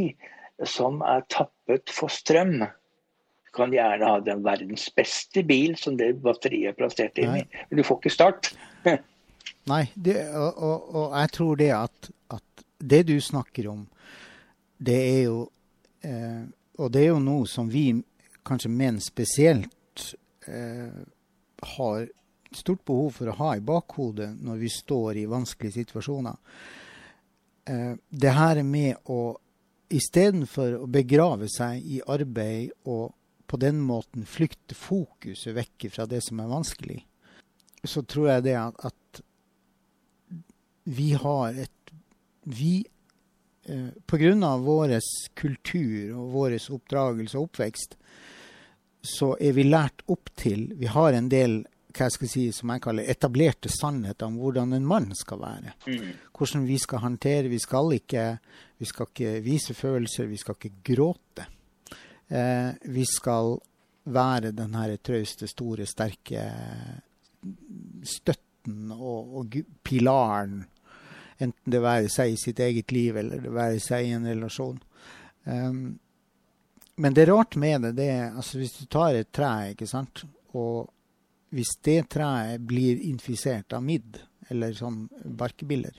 [0.67, 6.11] som er tappet for strøm Du kan gjerne ha den verdens beste bil som det
[6.21, 8.51] batteriet er plassert inn i, men du får ikke start.
[9.71, 13.87] Nei, det, og, og, og, jeg tror det at, at det du snakker om,
[14.79, 15.39] det er jo
[16.07, 16.43] eh,
[16.79, 17.91] Og det er jo noe som vi,
[18.47, 20.13] kanskje menn spesielt,
[20.47, 21.01] eh,
[21.75, 22.05] har
[22.55, 26.37] stort behov for å ha i bakhodet når vi står i vanskelige situasjoner.
[27.67, 29.35] Eh, det her med å
[29.89, 33.11] istedenfor å begrave seg i arbeid og
[33.49, 36.99] på den måten flykte fokuset vekk fra det som er vanskelig,
[37.83, 39.21] så tror jeg det at, at
[40.89, 41.75] vi har et
[42.49, 42.85] Vi
[43.65, 44.57] eh, Pga.
[44.57, 44.99] vår
[45.35, 47.97] kultur og vår oppdragelse og oppvekst,
[49.01, 52.69] så er vi lært opp til Vi har en del hva jeg skal si, som
[52.69, 55.73] jeg kaller etablerte sannheter om hvordan en mann skal være.
[55.87, 56.11] Mm.
[56.37, 57.49] Hvordan vi skal håndtere.
[57.49, 58.25] Vi skal ikke,
[58.77, 61.47] vi skal ikke vise følelser, vi skal ikke gråte.
[62.29, 63.57] Eh, vi skal
[64.09, 66.45] være den her trauste, store, sterke
[68.05, 70.61] støtten og, og, pilaren.
[71.39, 74.79] Enten det være seg i sitt eget liv eller det være seg i en relasjon.
[75.45, 75.83] Um,
[76.99, 79.87] men det er rart med det, det er, altså hvis du tar et tre, ikke
[79.87, 80.89] sant, og
[81.55, 84.19] hvis det treet blir infisert av midd,
[84.51, 85.95] eller sånn barkebiller,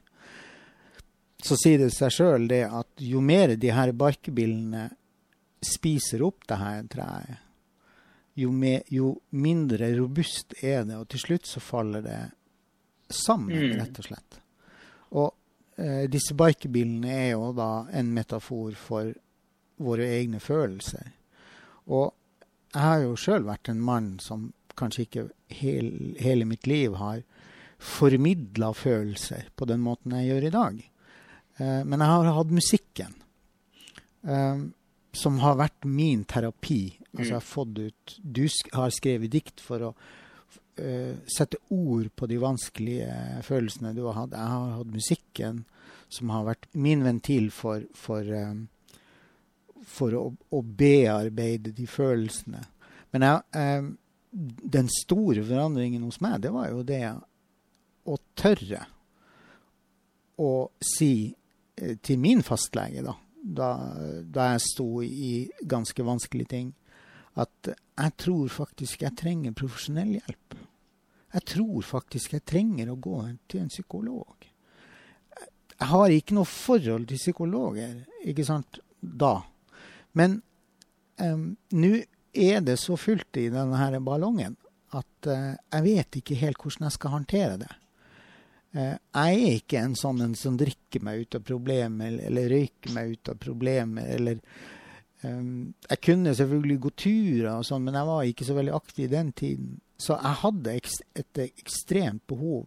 [1.40, 4.90] så sier det seg sjøl det at jo mer de her barkebillene
[5.64, 7.46] spiser opp det her treet,
[8.40, 12.20] jo, mer, jo, mindre robust er det, og til slutt så faller det
[13.08, 13.74] sammen, mm.
[13.80, 14.39] rett og slett.
[15.16, 15.32] Og
[15.80, 19.12] eh, disse barkebilene er jo da en metafor for
[19.80, 21.12] våre egne følelser.
[21.90, 22.12] Og
[22.70, 25.24] jeg har jo sjøl vært en mann som kanskje ikke
[25.60, 27.24] hel, hele mitt liv har
[27.80, 30.82] formidla følelser på den måten jeg gjør i dag.
[31.56, 33.16] Eh, men jeg har hatt musikken.
[34.22, 34.62] Eh,
[35.16, 36.82] som har vært min terapi.
[37.10, 38.44] Altså, jeg har fått ut Du
[38.76, 39.94] har skrevet dikt for å
[40.80, 43.14] uh, sette ord på de vanskelige
[43.46, 44.36] følelsene du har hatt.
[44.36, 45.64] Jeg har hatt musikken,
[46.10, 48.66] som har vært min ventil for, for, um,
[49.86, 52.62] for å, å, bearbeide de følelsene.
[53.14, 53.90] Men jeg, um,
[54.30, 57.02] den store forandringen hos meg, det var jo det
[58.06, 58.84] å tørre
[60.40, 60.52] å
[60.84, 61.32] si
[62.04, 63.70] til min fastlege, da da,
[64.24, 66.68] da, jeg sto i ganske vanskelige ting,
[67.38, 70.56] at jeg tror faktisk jeg trenger profesjonell hjelp.
[71.30, 73.18] Jeg tror faktisk jeg trenger å gå
[73.50, 74.46] til en psykolog.
[75.80, 79.38] Jeg har ikke noe forhold til psykologer, ikke sant, da.
[80.18, 80.40] Men
[81.22, 81.92] um, nå
[82.34, 84.58] er det så fullt i denne ballongen
[84.96, 87.70] at uh, jeg vet ikke helt hvordan jeg skal håndtere det.
[88.74, 92.52] Uh, jeg er ikke en sånn en som drikker meg ut av problemer eller, eller
[92.52, 94.10] røyker meg ut av problemer.
[94.18, 94.42] Eller,
[95.22, 99.12] jeg kunne selvfølgelig gå turer, og sånn, men jeg var ikke så veldig aktiv i
[99.12, 99.72] den tiden.
[100.00, 100.76] Så jeg hadde
[101.20, 102.64] et ekstremt behov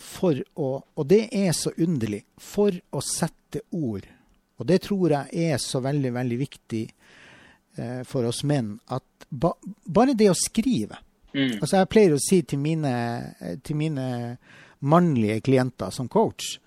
[0.00, 2.22] for å Og det er så underlig.
[2.40, 4.06] For å sette ord.
[4.56, 6.82] Og det tror jeg er så veldig, veldig viktig
[7.76, 8.78] eh, for oss menn.
[8.88, 9.52] At ba,
[9.84, 10.96] bare det å skrive
[11.34, 11.60] mm.
[11.60, 12.92] Altså, jeg pleier å si til mine,
[13.64, 14.06] til mine
[14.80, 16.58] mannlige klienter som coach,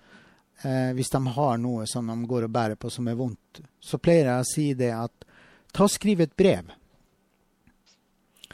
[0.64, 4.00] eh, hvis de har noe som de går og bærer på som er vondt, så
[4.02, 5.28] pleier jeg å si det at
[5.74, 6.72] ta og skriv et brev.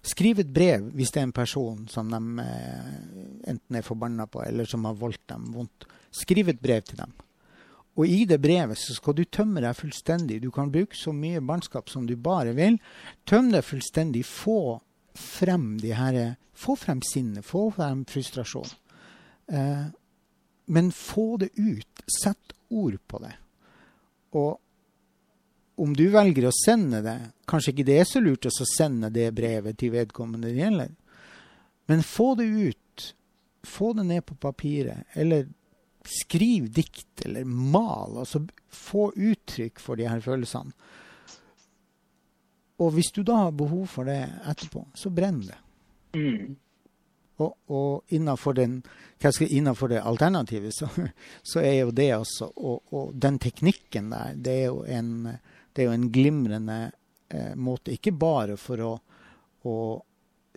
[0.01, 2.93] Skriv et brev hvis det er en person som de eh,
[3.53, 5.89] enten er forbanna på, eller som har voldt dem vondt.
[6.11, 7.13] Skriv et brev til dem.
[7.99, 10.39] Og i det brevet så skal du tømme deg fullstendig.
[10.41, 12.79] Du kan bruke så mye barnskap som du bare vil.
[13.29, 14.23] Tøm deg fullstendig.
[14.25, 14.79] Få
[15.19, 16.21] frem de her,
[16.55, 18.71] få frem sinnet, få frem frustrasjon.
[19.51, 19.91] Eh,
[20.71, 22.03] men få det ut.
[22.23, 23.33] Sett ord på det.
[24.31, 24.59] Og
[25.81, 27.17] om du velger å sende det
[27.51, 30.93] Kanskje ikke det er så lurt å sende det brevet til vedkommende det gjelder.
[31.91, 33.07] Men få det ut.
[33.67, 35.09] Få det ned på papiret.
[35.19, 35.49] Eller
[36.07, 38.21] skriv dikt, eller mal.
[38.23, 40.71] Altså få uttrykk for de her følelsene.
[42.79, 45.59] Og hvis du da har behov for det etterpå, så brenn det.
[46.15, 46.55] Mm.
[47.41, 48.83] Og, og innenfor, den,
[49.49, 50.89] innenfor, det alternativet, så,
[51.43, 55.13] så, er jo det altså og, og, den teknikken der, det er jo en,
[55.73, 56.81] det er jo en glimrende
[57.29, 57.95] eh, måte.
[57.97, 58.95] Ikke bare for å,
[59.65, 59.77] å,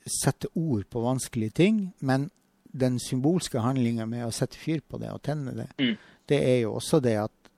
[0.04, 2.28] sette ord på vanskelige ting, men
[2.76, 5.94] den symbolske handlinga med å sette fyr på det og tenne det, mm.
[6.28, 7.52] det er jo også det at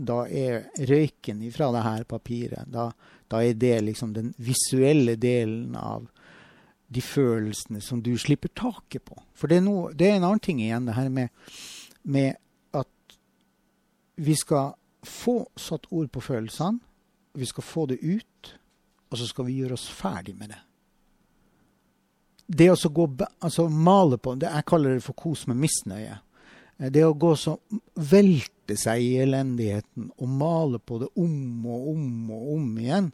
[0.00, 2.88] da er røyken ifra det her papiret, da,
[3.30, 6.08] da er det liksom den visuelle delen av
[6.90, 9.16] de følelsene som du slipper taket på.
[9.34, 11.30] For det er, noe, det er en annen ting igjen, det her med,
[12.02, 12.38] med,
[12.74, 13.18] at
[14.18, 14.74] vi skal
[15.06, 16.82] få satt ord på følelsene.
[17.38, 18.50] Vi skal få det ut,
[19.10, 20.58] og så skal vi gjøre oss ferdig med det.
[22.50, 23.06] Det å gå,
[23.38, 26.18] altså male på det, Jeg kaller det for kos med misnøye.
[26.90, 27.54] Det å gå så
[28.10, 33.10] velte seg i elendigheten og male på det om og om og om igjen,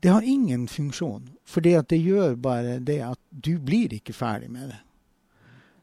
[0.00, 1.28] det har ingen funksjon.
[1.48, 4.80] For det gjør bare det at du blir ikke ferdig med det.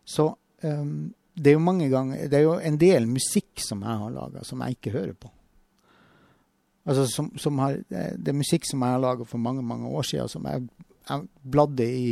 [0.06, 0.30] Så
[0.62, 4.14] um, det er jo mange ganger Det er jo en del musikk som jeg har
[4.14, 5.32] laga, som jeg ikke hører på.
[6.86, 10.06] Altså som, som har, det er musikk som jeg har laga for mange mange år
[10.06, 10.68] siden, som jeg,
[11.10, 12.12] jeg bladde i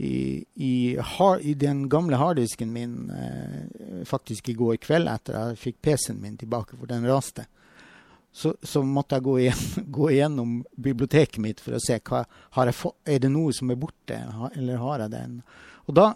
[0.00, 5.50] i, i, hard, i, den gamle harddisken min eh, faktisk i går kveld, etter at
[5.50, 7.44] jeg fikk PC-en min tilbake, for den raste.
[8.32, 9.62] Så, så måtte jeg gå, igjen,
[9.96, 12.22] gå, igjennom biblioteket mitt for å se hva
[12.56, 14.18] har jeg fått, er det noe som er borte,
[14.54, 15.40] eller har jeg den.
[15.90, 16.12] Og da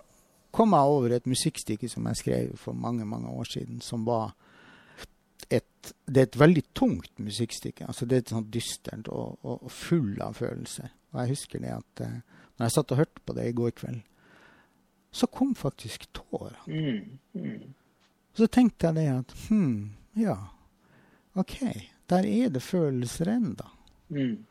[0.54, 4.36] kom jeg over et musikkstykke som jeg skrev for mange mange år siden, som var
[5.50, 7.86] et, det er et veldig tungt musikkstykke.
[7.86, 10.94] altså Det er et sånt dystert og, og, og full av følelser.
[11.12, 12.20] Og jeg husker det at eh,
[12.54, 14.02] når jeg satt og hørte på det i går kveld,
[15.14, 16.62] så kom faktisk tårene.
[16.66, 17.74] Mm, mm.
[18.34, 20.36] Så tenkte jeg det at hm, ja,
[21.38, 21.58] OK,
[22.12, 23.68] der er det følelser ennå.
[24.14, 24.44] Mm.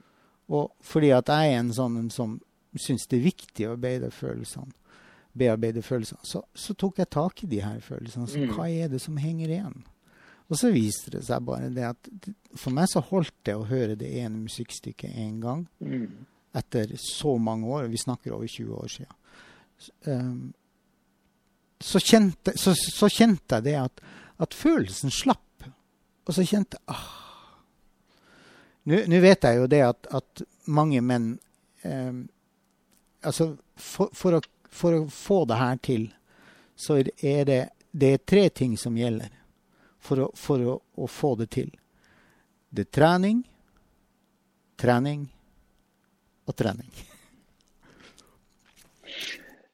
[0.53, 2.39] Og fordi at jeg er en sånn som
[2.73, 4.73] syns det er viktig å bearbeide følelsene,
[5.37, 8.27] bearbeide følelsene, så, så, tok jeg tak i de her følelsene.
[8.29, 8.53] Så mm.
[8.57, 9.79] hva er det som henger igjen?
[10.51, 12.09] Og så viste det seg bare det at
[12.59, 15.65] for meg så holdt det å høre det ene musikkstykket én gang.
[15.81, 19.13] Mm etter så mange år, vi snakker over 20 år siden,
[20.05, 20.53] um,
[21.79, 24.03] så, kjente, så, så, kjente, jeg det at,
[24.39, 25.65] at, følelsen slapp.
[26.23, 27.19] Og så kjente jeg ah.
[28.83, 31.37] Nå vet jeg jo det at, at mange menn
[31.87, 32.13] eh,
[33.23, 36.01] Altså, for, for, å, for, å, få det her til,
[36.75, 37.59] så er det,
[37.95, 39.31] det er tre ting som gjelder
[40.03, 41.69] for å, for å, å få det til.
[42.67, 43.39] Det er trening,
[44.75, 45.23] trening
[46.43, 46.91] og trening?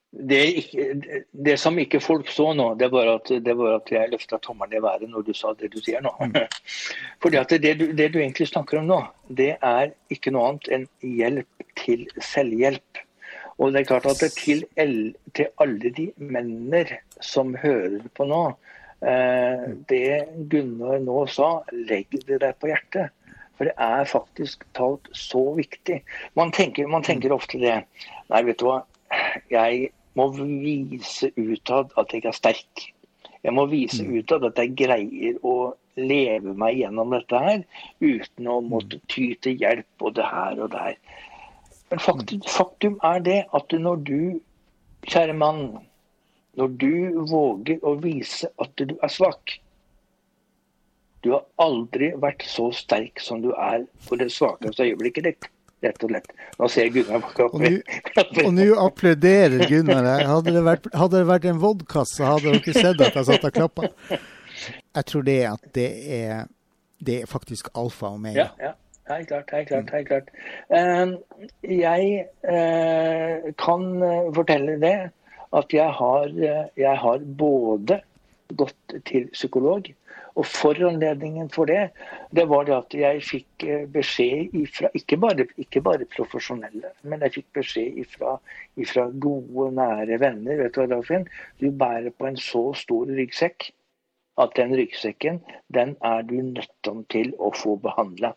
[0.10, 0.86] Det, ikke,
[1.32, 4.80] det, som ikke folk så nå, det var at, det var at jeg løfta tommelen
[4.80, 6.16] i været når du sa det du sier nå.
[6.18, 6.39] Mm.
[7.22, 10.72] Fordi at det du, det du egentlig snakker om nå, det er ikke noe annet
[10.74, 13.03] enn hjelp til selvhjelp.
[13.60, 14.66] Og det er klart at til,
[15.36, 18.43] til alle de mennene som hører på nå,
[19.03, 23.14] eh, det Gunnar nå sa, legg det deg på hjertet.
[23.60, 25.99] For det er faktisk talt så viktig.
[26.39, 27.82] Man tenker, man tenker ofte det.
[28.32, 28.78] Nei, vet du hva.
[29.51, 32.86] Jeg må vise utad at jeg er sterk.
[33.43, 34.18] Jeg må vise mm.
[34.20, 37.64] utad at jeg greier å leve meg gjennom dette her
[37.99, 40.97] uten å måtte ty til hjelp og det her og der.
[41.89, 44.20] Men faktum, faktum er det at når du,
[45.10, 45.64] kjære mann,
[46.60, 46.93] når du
[47.32, 49.57] våger å vise at du er svak,
[51.24, 55.49] du har aldri vært så sterk som du er på det svakeste øyeblikket ditt.
[55.80, 56.34] Rett og slett.
[56.59, 57.77] Nå ser Gunnar på kroppen.
[58.43, 60.09] Og nå applauderer Gunnar.
[60.27, 63.47] Hadde det vært, hadde det vært en vodka, så hadde dere sett at jeg satt
[63.47, 63.91] og klappa.
[64.67, 66.49] Jeg tror det at det er,
[66.99, 68.49] det er faktisk alfa og omega.
[68.59, 68.75] Ja, ja.
[69.09, 69.49] Helt klart.
[69.55, 70.27] helt klart, helt klart.
[70.69, 71.15] Uh,
[71.65, 74.97] jeg uh, kan uh, fortelle det
[75.57, 76.27] at jeg har,
[76.77, 78.01] jeg har både
[78.53, 79.88] gått til psykolog,
[80.39, 81.89] og foranledningen for det,
[82.35, 87.25] det var det at jeg fikk eh, beskjed ifra, ikke bare, ikke bare profesjonelle, men
[87.25, 88.37] jeg fikk beskjed ifra,
[88.79, 90.61] ifra gode, nære venner.
[90.63, 91.27] Vet du hva, Dagfinn?
[91.59, 93.71] Du bærer på en så stor ryggsekk
[94.39, 95.41] at den ryggsekken,
[95.75, 98.31] den er du nødt til å få behandla.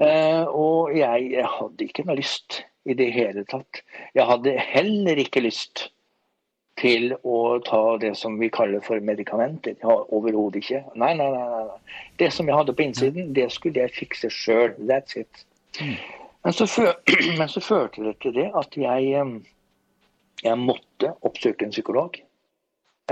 [0.00, 3.82] Uh, og jeg, jeg hadde ikke noe lyst i det hele tatt.
[4.14, 5.90] Jeg hadde heller ikke lyst
[6.80, 9.76] til å ta det som vi kaller for medikamenter.
[9.82, 10.82] Ja, Overhodet ikke.
[10.98, 11.98] Nei, nei, nei, nei.
[12.20, 14.74] Det som jeg hadde på innsiden, det skulle jeg fikse sjøl.
[14.88, 15.44] That's it.
[15.80, 15.96] Mm.
[16.44, 16.66] Men, så
[17.38, 19.26] men, så førte det til det at jeg,
[20.44, 22.16] jeg måtte oppsøke en psykolog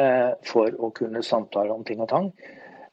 [0.01, 2.33] eh, for å kunne samtale om ting og tang.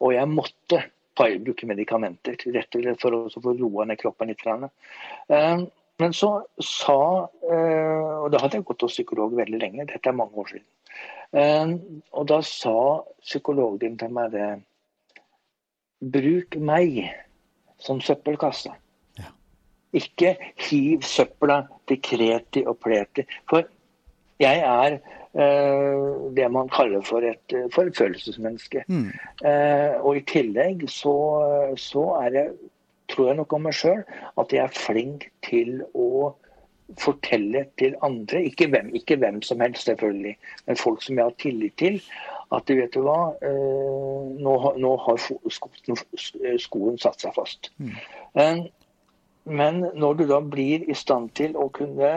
[0.04, 0.84] Og jeg måtte
[1.16, 4.44] bruke medikamenter rett og slett for å få roa ned kroppen litt.
[4.46, 5.64] Eh,
[6.02, 6.30] men så
[6.60, 7.00] sa
[7.48, 10.66] eh, Og da hadde jeg gått hos psykolog veldig lenge, dette er mange år siden.
[11.36, 11.76] Eh,
[12.12, 12.80] og da sa
[13.24, 14.50] psykologen til meg det
[16.06, 17.00] Bruk meg
[17.82, 18.74] som søppelkasse.
[19.18, 19.30] Ja.
[19.96, 20.36] Ikke
[20.68, 23.24] hiv søpla til kreti og pleti.
[23.50, 23.64] For
[24.44, 28.84] jeg er uh, det man kaller for et, for et følelsesmenneske.
[28.92, 29.08] Mm.
[30.04, 31.16] Og i tillegg så,
[31.80, 32.52] så er jeg
[33.16, 34.04] tror jeg nok om meg sjøl
[34.42, 36.34] at jeg er flink til å
[37.02, 40.36] fortelle til andre, ikke hvem, ikke hvem, som helst selvfølgelig,
[40.68, 41.98] men folk som jeg har tillit til,
[42.54, 45.98] at vet du hva, eh, nå, nå har skoen,
[46.62, 47.72] skoen, satt seg fast.
[47.82, 48.68] Mm.
[49.46, 52.12] Men når du da blir i stand til å kunne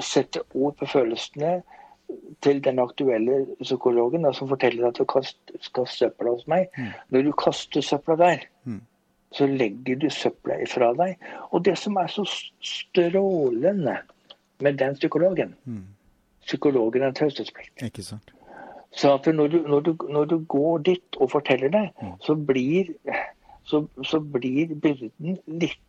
[0.00, 1.62] sette ord på følelsene,
[2.44, 6.68] til den aktuelle psykologen som forteller at du kast, skal søpla hos meg.
[6.78, 6.92] Mm.
[7.10, 8.80] Når du kaster søpla der, Mm.
[9.36, 11.16] Så legger du søpla ifra deg.
[11.52, 12.24] Og det som er så
[12.64, 13.98] strålende
[14.64, 15.84] med den psykologen Mm.
[16.46, 17.82] Psykologen har taushetsplikt.
[17.82, 18.30] Ikke sant?
[18.94, 22.12] Så at når du, når, du, når du går dit og forteller det, Mm.
[22.20, 22.94] så blir,
[23.64, 25.80] så, så blir byrden litt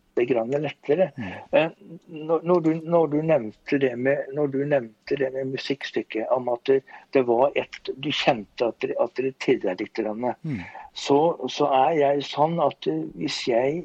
[0.62, 1.10] lettere.
[1.16, 1.32] Mm.
[1.52, 1.70] Eh,
[2.08, 7.26] Når, du, når, du nevnte det med, nevnte det med musikkstykket, om at det, det
[7.26, 10.60] var et Du kjente at det, at det tidde litt, grann, Mm.
[10.92, 13.84] så, så er jeg sånn at eh, hvis jeg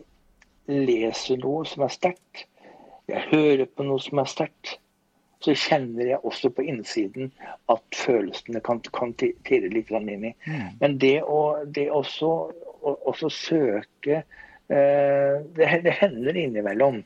[0.67, 2.45] leser noe som er sterkt,
[3.07, 4.77] jeg hører på noe som er sterkt,
[5.43, 7.31] så kjenner jeg også på innsiden
[7.71, 10.33] at følelsene kan, kan tirre litt grann inn i.
[10.47, 10.69] Mm.
[10.79, 12.29] Men det å det også,
[12.79, 14.21] å, også søke
[14.69, 17.01] det, det hender innimellom.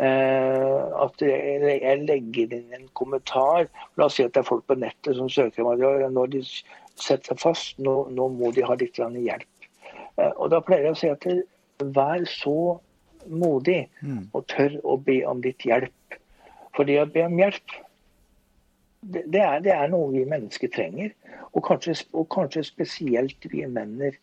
[0.00, 3.66] Eh, at jeg, legger inn en kommentar.
[4.00, 5.82] La oss si at det er folk på nettet som søker meg.
[6.14, 9.68] Når de setter seg fast, nå, nå må de ha litt hjelp.
[10.16, 11.28] Eh, og da pleier jeg å si at
[11.96, 12.78] vær så
[13.28, 14.30] modig Mm.
[14.32, 16.16] og tør å be om litt hjelp.
[16.72, 17.74] For det å be om hjelp,
[19.02, 21.12] det, det, er, det er noe vi mennesker trenger.
[21.52, 24.16] Og kanskje, og kanskje spesielt vi menner.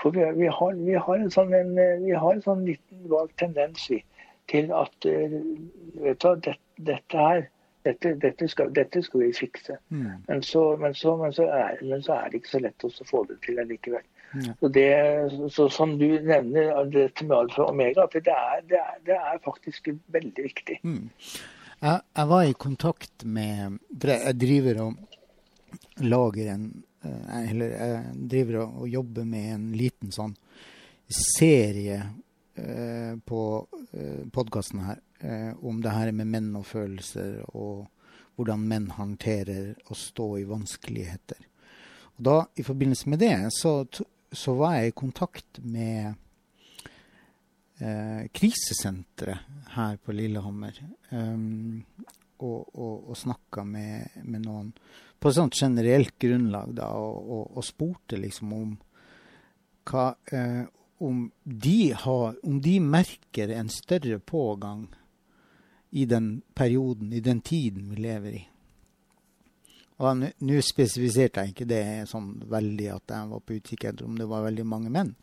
[0.00, 1.74] For vi, vi, har, vi, har en sånn, en,
[2.04, 4.00] vi har en sånn liten vag tendens vi,
[4.50, 5.40] til at eh,
[6.00, 6.56] vet du, hva, det,
[6.90, 7.48] dette her
[7.84, 9.76] dette, dette, skal, dette skal vi fikse.
[9.88, 10.08] Mm.
[10.26, 12.90] Men så, men, så, men, så er, men så er det ikke så lett å
[13.08, 14.04] få det til allikevel.
[14.30, 14.52] Ja.
[14.60, 14.90] Så det,
[15.50, 19.16] så, som du nevner, dette med alfa og omega, at det er, det er, det
[19.16, 20.78] er faktisk veldig viktig.
[20.84, 21.08] Mm.
[21.80, 28.60] Jeg, jeg var i kontakt med Jeg driver og lager en eh, Eller jeg driver
[28.64, 30.34] og, og jobber med en liten sånn
[31.10, 31.96] serie
[32.54, 37.88] eh, på eh, podkasten her eh, om det her med menn og følelser, og
[38.38, 41.42] hvordan menn håndterer å stå i vanskeligheter.
[42.16, 43.74] Og da, I forbindelse med det så,
[44.32, 46.14] så var jeg i kontakt med
[47.80, 50.78] eh, krisesenteret her på Lillehammer.
[51.10, 51.84] Um,
[52.40, 54.70] og og, og snakka med, med noen
[55.20, 58.70] på et sånt generelt grunnlag, da, og, og, og spurte liksom om
[59.90, 60.62] hva eh,
[61.00, 64.86] om, de har, om de merker en større pågang
[65.90, 68.42] i den perioden, i den tiden vi lever i.
[70.00, 74.16] Og nå- spesifiserte jeg ikke det sånn veldig at jeg var på utkikk etter om
[74.16, 75.14] det var veldig mange menn.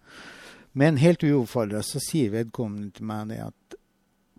[0.78, 3.78] Men helt uoppfordra så sier vedkommende til meg det at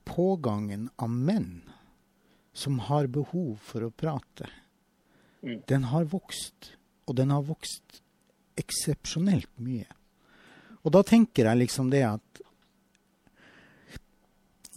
[0.06, 1.64] pågangen av menn
[2.54, 4.46] som har behov for å prate,
[5.42, 5.62] Mm.
[5.68, 6.72] den har vokst.
[7.06, 8.02] Og den har vokst
[8.58, 9.86] eksepsjonelt mye.
[10.84, 12.42] Og da tenker jeg liksom det at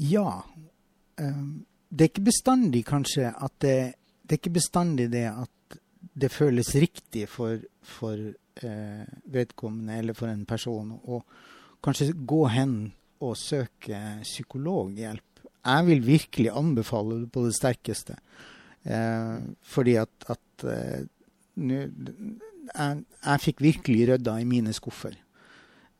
[0.01, 0.41] Ja.
[1.21, 3.93] Um, det er ikke bestandig kanskje at det
[4.23, 5.77] Det er ikke bestandig det at
[6.15, 11.19] det føles riktig for, for uh, vedkommende eller for en person å
[11.83, 15.43] kanskje gå hen og søke psykologhjelp.
[15.65, 18.15] Jeg vil virkelig anbefale det på det sterkeste.
[18.83, 21.01] Eh, fordi at, at eh,
[21.61, 25.17] nu, jeg, jeg fikk virkelig rydda i mine skuffer.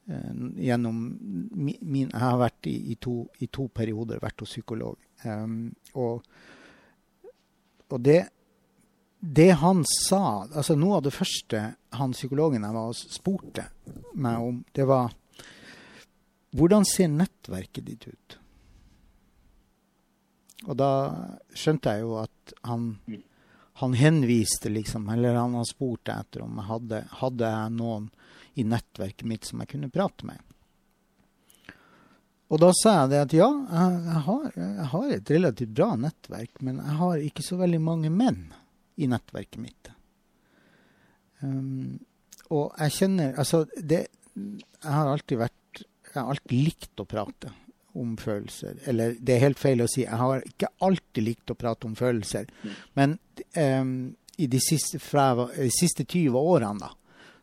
[0.09, 0.31] Eh,
[0.65, 1.03] gjennom
[1.53, 4.97] mi, min, Jeg har vært i, i, to, i to perioder vært hos psykolog.
[6.01, 6.25] Og
[7.91, 8.21] og det,
[9.19, 11.63] det han sa altså Noe av det første
[11.97, 13.67] han psykologen jeg var spurte
[14.15, 15.11] meg om, det var
[16.55, 18.37] Hvordan ser nettverket ditt ut?
[20.69, 20.91] Og da
[21.57, 22.93] skjønte jeg jo at han,
[23.81, 28.09] han henviste, liksom, eller han har spurt etter om jeg hadde, hadde jeg noen
[28.59, 30.41] i nettverket mitt som jeg kunne prate med.
[32.51, 36.51] Og da sa jeg det at ja, jeg, har, jeg har et relativt bra nettverk,
[36.59, 38.43] men jeg har ikke så veldig mange menn
[38.99, 39.91] i nettverket mitt.
[41.41, 42.01] Um,
[42.53, 44.03] og jeg kjenner Altså, det
[44.37, 47.49] Jeg har alltid vært Jeg har alltid likt å prate
[47.93, 48.79] om følelser.
[48.87, 50.05] Eller det er helt feil å si.
[50.05, 52.49] Jeg har ikke alltid likt å prate om følelser.
[52.97, 53.17] Men
[53.57, 53.93] um,
[54.41, 56.91] i de siste, fra, de siste 20 årene, da,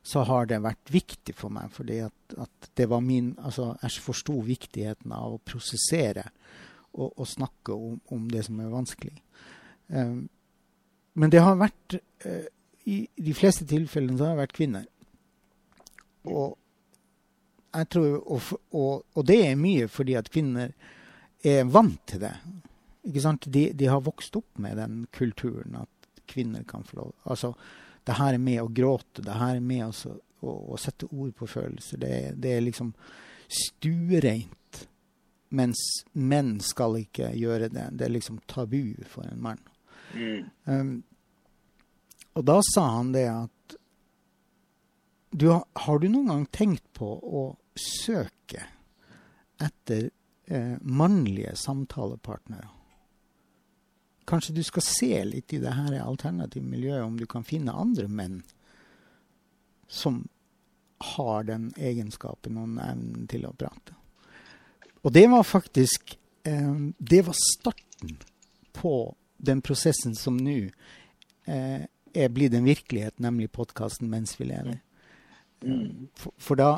[0.09, 1.71] så har det vært viktig for meg.
[1.75, 6.29] Fordi at, at det var min Altså, jeg forsto viktigheten av å prosessere
[6.95, 9.17] og, og snakke om, om det som er vanskelig.
[9.89, 10.29] Um,
[11.19, 12.47] men det har vært uh,
[12.89, 14.89] I de fleste tilfellene så har det vært kvinner.
[16.29, 16.57] Og
[17.75, 20.73] jeg tror og, og, og det er mye fordi at kvinner
[21.45, 22.35] er vant til det.
[23.09, 23.47] Ikke sant?
[23.53, 27.55] De, de har vokst opp med den kulturen at kvinner kan få lov Altså,
[28.05, 31.35] det her er med å gråte, det her er med å, å, å sette ord
[31.37, 32.01] på følelser.
[32.01, 32.93] Det, det er liksom
[33.49, 34.55] stuereint.
[35.57, 35.81] Mens
[36.13, 37.87] menn skal ikke gjøre det.
[37.97, 39.61] Det er liksom tabu for en mann.
[40.13, 40.49] Mm.
[40.65, 40.91] Um,
[42.37, 43.53] Og da sa han det at
[45.31, 47.45] du, Har du noen gang tenkt på å
[47.79, 48.65] søke
[49.61, 50.11] etter
[50.47, 52.69] eh, mannlige samtalepartnere?
[54.29, 58.09] Kanskje du skal se litt i det her alternative miljøet, om du kan finne andre
[58.09, 58.43] menn
[59.89, 60.27] som
[60.99, 63.95] har den egenskapen og evnen til å prate.
[65.07, 68.19] Og det var faktisk eh, Det var starten
[68.77, 70.59] på den prosessen som nå
[71.47, 74.81] eh, er blitt en virkelighet, nemlig podkasten 'Mens vi lever'.
[75.65, 76.09] Mm.
[76.19, 76.71] For, for da,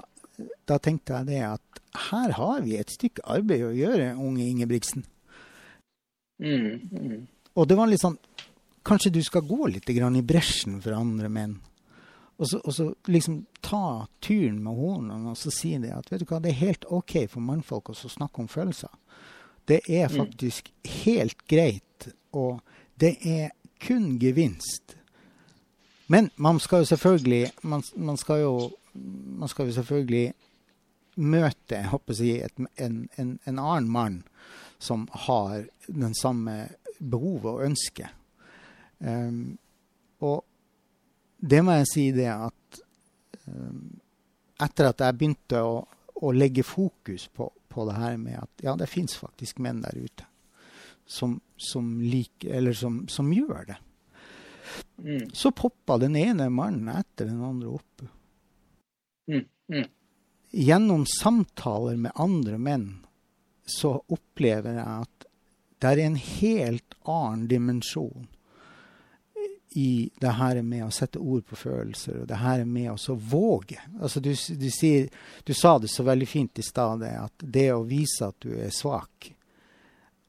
[0.69, 5.05] da, tenkte jeg det at her har vi et stykke arbeid å gjøre, unge Ingebrigtsen.
[6.41, 7.27] Mm, mm.
[7.59, 8.17] Og det var litt sånn
[8.81, 11.59] Kanskje du skal gå litt i bresjen for andre menn?
[12.41, 16.23] Og så, og så, liksom ta turen med hornene og så si det at vet
[16.23, 18.89] du hva, det er helt OK for mannfolk å snakke om følelser.
[19.69, 20.17] Det er mm.
[20.17, 20.73] faktisk
[21.05, 22.63] helt greit, og
[22.97, 23.53] det er
[23.85, 24.97] kun gevinst.
[26.11, 28.55] Men man skal jo selvfølgelig man, man skal jo,
[29.39, 30.33] man skal jo selvfølgelig
[31.21, 34.17] møte jeg håper å si, et, en, en, en, annen mann
[34.83, 36.55] som har den samme
[36.99, 38.17] behovet og ønsket.
[38.99, 39.59] Um,
[40.25, 40.45] og
[41.41, 42.81] det må jeg si det at
[43.47, 44.01] um,
[44.61, 45.79] etter at jeg begynte å,
[46.21, 49.97] å legge fokus på, på, det her med at ja, det fins faktisk menn der
[49.97, 50.27] ute
[51.07, 53.79] som, som, liker, eller som, som gjør det.
[54.99, 55.31] Mm.
[55.33, 58.05] Så poppa den ene mannen etter den andre opp.
[59.31, 59.45] Mm.
[59.73, 59.87] Mm.
[60.51, 62.89] Gjennom samtaler med andre menn
[63.71, 65.27] så opplever jeg at
[65.81, 68.27] det er en helt annen dimensjon
[69.71, 73.79] i det her med å sette ord på følelser, og det her med å våge.
[74.01, 75.07] Altså du, du, sier,
[75.47, 78.75] du, sa det så veldig fint i stad, at det å vise at du er
[78.75, 79.31] svak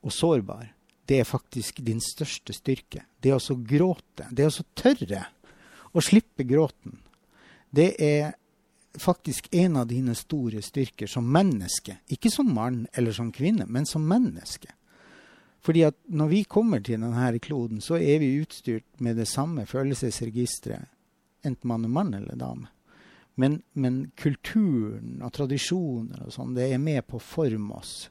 [0.06, 0.70] og sårbar,
[1.12, 3.02] det er faktisk din største styrke.
[3.20, 5.26] Det å gråte, det å tørre
[5.92, 7.02] å slippe gråten,
[7.68, 8.30] det er
[8.96, 11.98] faktisk en av dine store styrker som menneske.
[12.08, 14.72] Ikke som mann eller som kvinne, men som menneske.
[15.60, 19.68] Fordi at når vi kommer til denne kloden, så er vi utstyrt med det samme
[19.68, 20.88] følelsesregisteret,
[21.44, 22.72] enten man er mann eller dame.
[23.36, 28.08] Men, men kulturen og tradisjoner og sånn, det er med på å forme oss.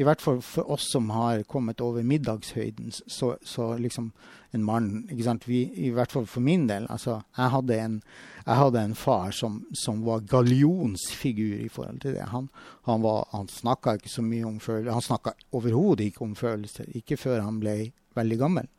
[0.00, 4.10] I hvert fall for oss som har kommet over middagshøyden, så, så liksom
[4.56, 5.46] en mann ikke sant?
[5.48, 6.86] Vi, I hvert fall for min del.
[6.90, 7.98] altså Jeg hadde en,
[8.46, 12.28] jeg hadde en far som, som, var gallionsfigur i forhold til det.
[12.32, 12.48] Han,
[12.88, 14.96] han, han snakka ikke så mye om følelser.
[14.96, 16.88] Han snakka overhodet ikke om følelser.
[16.94, 17.76] Ikke før han ble
[18.16, 18.70] veldig gammel.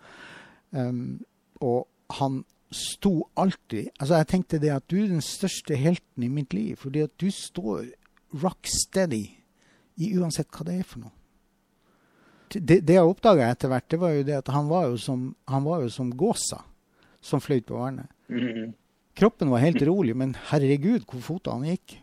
[0.72, 1.22] Um,
[1.62, 1.86] og
[2.18, 6.54] han sto alltid Altså, jeg tenkte det at du er den største helten i mitt
[6.56, 7.92] liv, fordi at du står
[8.44, 9.28] rock steady
[10.18, 11.16] uansett hva det er for noe.
[12.52, 15.30] Det, det jeg oppdaga etter hvert, det var jo det at han var jo som,
[15.48, 16.60] han var jo som gåsa
[17.24, 18.10] som fløyt på vannet.
[18.28, 18.74] Mm.
[19.16, 22.00] Kroppen var helt rolig, men herregud hvor fotene gikk.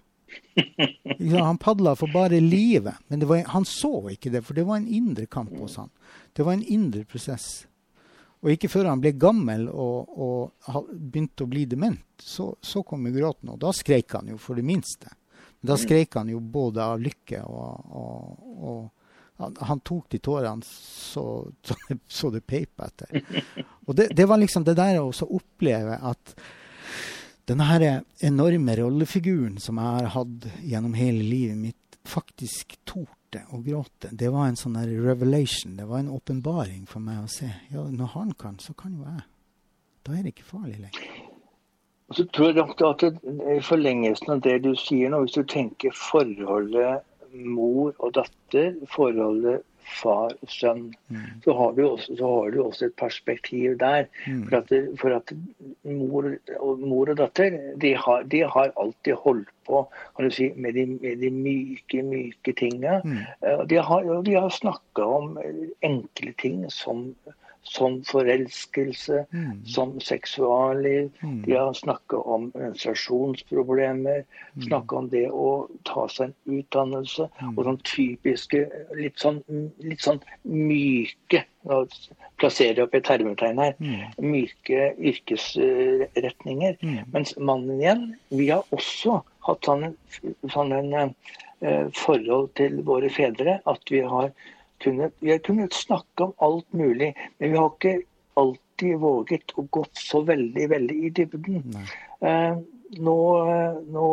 [1.18, 4.88] Han padla for bare livet, men var, han så ikke det, for det var en
[4.88, 5.90] indre kamp hos han.
[6.36, 7.66] Det var en indre prosess.
[8.44, 13.08] Og ikke før han ble gammel og, og begynte å bli dement, så, så kom
[13.08, 13.50] jo gråten.
[13.54, 15.10] Og da skreik han jo for det minste.
[15.60, 18.78] Da skrek han jo både av lykke og, og, og
[19.38, 21.24] han, tok de tårene så,
[22.06, 23.20] så, det peip etter.
[23.86, 26.34] Og det, det, var liksom det der å oppleve at
[27.48, 34.10] denne enorme rollefiguren som jeg har hatt gjennom hele livet mitt, faktisk torde å gråte.
[34.12, 35.76] Det var en sånn revelation.
[35.76, 37.48] Det var en åpenbaring for meg å se.
[37.72, 39.24] Ja, når han kan, så kan jo jeg.
[40.04, 41.27] Da er det ikke farlig lenger.
[42.08, 43.02] Og så tror jeg at
[43.56, 47.04] I forlengelsen av det du sier nå, hvis du tenker forholdet
[47.36, 51.20] mor og datter, forholdet far og sønn, mm.
[51.44, 54.08] så, har du også, så har du også et perspektiv der.
[54.26, 54.42] Mm.
[54.48, 55.32] For, at, for at,
[55.84, 56.28] mor,
[56.58, 59.82] og, mor og datter de har, de har, alltid holdt på
[60.16, 63.00] kan du si, med de, med de myke, myke tinga.
[63.04, 63.18] Mm.
[63.68, 65.36] De har, de har snakka om
[65.84, 67.10] enkle ting som
[67.62, 69.64] som forelskelse, mm.
[69.66, 71.10] som seksualliv.
[71.22, 71.42] Mm.
[71.42, 74.62] De har snakka om menstruasjonsproblemer, mm.
[74.68, 77.28] snakka om det å ta seg en utdannelse.
[77.42, 77.52] Mm.
[77.54, 78.64] Og sånn typiske,
[78.96, 79.42] litt sånn,
[79.84, 81.82] litt sånn myke Nå
[82.40, 83.74] plasserer jeg opp et termetegn her.
[83.82, 84.12] Mm.
[84.24, 86.78] Myke yrkesretninger.
[86.80, 87.00] Mm.
[87.12, 89.90] Mens mannen igjen, vi har også hatt sånn,
[90.54, 91.12] sånn en,
[91.66, 94.30] uh, forhold til våre fedre at vi har
[94.84, 97.94] vi har kunnet snakke om alt mulig, men vi har ikke
[98.38, 101.80] alltid våget å gå så veldig, veldig i dybden.
[102.20, 102.60] Eh,
[102.98, 103.16] nå,
[103.94, 104.06] nå,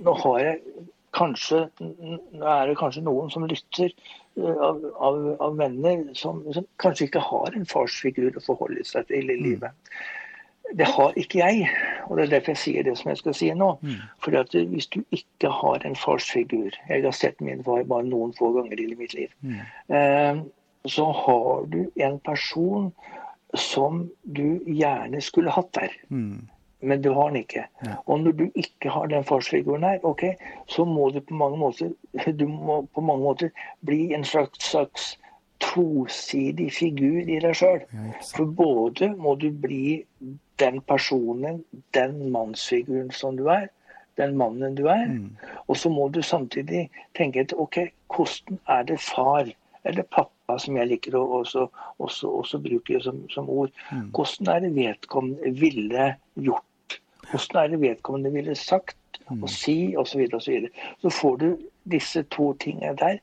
[0.00, 5.58] nå, har jeg kanskje Nå er det kanskje noen som lytter eh, av, av, av
[5.58, 9.44] venner som, som, kanskje ikke har en farsfigur å forholde seg til i mm.
[9.46, 9.94] livet.
[10.78, 11.68] Det har ikke jeg,
[12.06, 13.72] og det er derfor jeg sier det som jeg skal si nå.
[13.82, 13.96] Mm.
[14.22, 18.34] Fordi at Hvis du ikke har en farsfigur Jeg har sett min far bare noen
[18.38, 19.28] få ganger i mitt liv.
[19.40, 19.60] Mm.
[19.94, 20.42] Eh,
[20.86, 22.92] så har du en person
[23.54, 25.90] som du gjerne skulle hatt der.
[26.08, 26.48] Mm.
[26.80, 27.66] Men du har den ikke.
[27.84, 27.94] Ja.
[28.06, 30.34] Og når du ikke har den farsfiguren her, okay,
[30.68, 31.90] så må du på mange måter
[32.40, 33.50] du må på mange måter
[33.86, 35.18] bli en slags, slags
[35.60, 37.82] tosidig figur i deg sjøl.
[38.34, 40.04] For både må du bli
[40.60, 41.62] den personen,
[41.96, 43.68] den mannsfiguren som du er,
[44.18, 45.30] den mannen du er, Mm.
[45.68, 49.48] og så må du samtidig tenke etter ok, hvordan er det far
[49.84, 54.10] eller pappa, som jeg liker å også, også, også bruke som, som ord, Mm.
[54.12, 57.00] hvordan er det vedkommende ville gjort?
[57.30, 58.96] Hvordan er det vedkommende ville sagt
[59.30, 59.42] Mm.
[59.42, 60.06] og si osv.
[60.06, 60.70] Så, videre, og så, videre.
[61.02, 61.58] så får du
[61.90, 63.18] disse to tingene der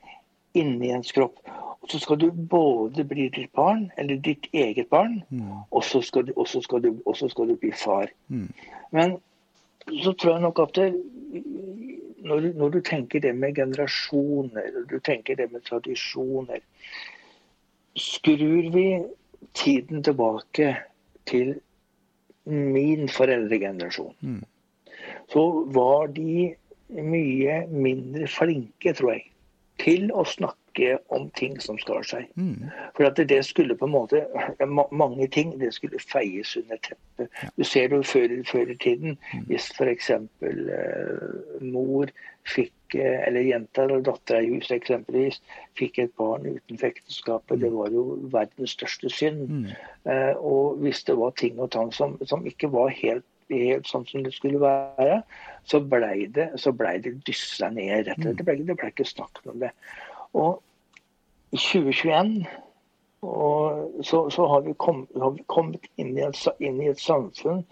[0.53, 1.35] inni ens kropp.
[1.81, 5.63] Og så skal du både bli ditt barn, eller ditt eget barn, Mm.
[5.71, 8.07] og så skal du, og så skal du, og så skal du bli far.
[8.27, 8.53] Mm.
[8.91, 9.17] Men
[10.03, 10.93] så tror jeg nok at det,
[12.23, 16.59] når, du, når du tenker det med generasjoner, du tenker det med tradisjoner
[17.97, 19.03] Skrur vi
[19.53, 20.75] tiden tilbake
[21.25, 21.55] til
[22.45, 24.43] min foreldregenerasjon, Mm.
[25.29, 26.55] så var de
[26.89, 29.23] mye mindre flinke, tror jeg,
[29.79, 30.66] til å snakke
[31.13, 32.27] om ting som skar seg.
[32.39, 32.69] Mm.
[32.97, 34.23] For at det skulle på en måte
[34.61, 37.29] ma- Mange ting det skulle feies under teppet.
[37.57, 39.17] Du ser det før, før i tiden.
[39.49, 40.09] Hvis f.eks.
[40.11, 42.11] Eh, mor
[42.47, 45.41] fikk eh, Eller jenta eller dattera i huset eksempelvis
[45.79, 47.61] fikk et barn utenfor ekteskapet.
[47.63, 49.47] Det var jo verdens største synd.
[49.49, 49.71] Mm.
[50.11, 54.05] Eh, og hvis det var ting og tang som, som ikke var helt, helt sånn
[54.07, 55.21] som det skulle være,
[55.67, 58.07] så blei det, så ble det dyssa ned.
[58.07, 58.39] rett og slett.
[58.39, 59.73] Det blei det ble ikke snakket om det.
[60.37, 60.61] Og
[61.51, 62.45] i 2021
[63.21, 66.99] og så, så har, vi kom, har vi kommet inn i, et, inn i et
[67.01, 67.63] samfunn.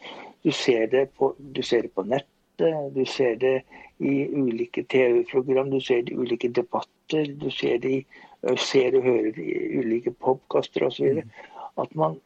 [0.44, 3.60] Du ser, det på, du ser det på nettet, du ser det
[4.02, 8.02] i ulike TV-program, du ser det i ulike debatter, du ser det i,
[8.62, 11.22] ser og hører det i ulike podkaster osv.
[11.82, 12.20] At man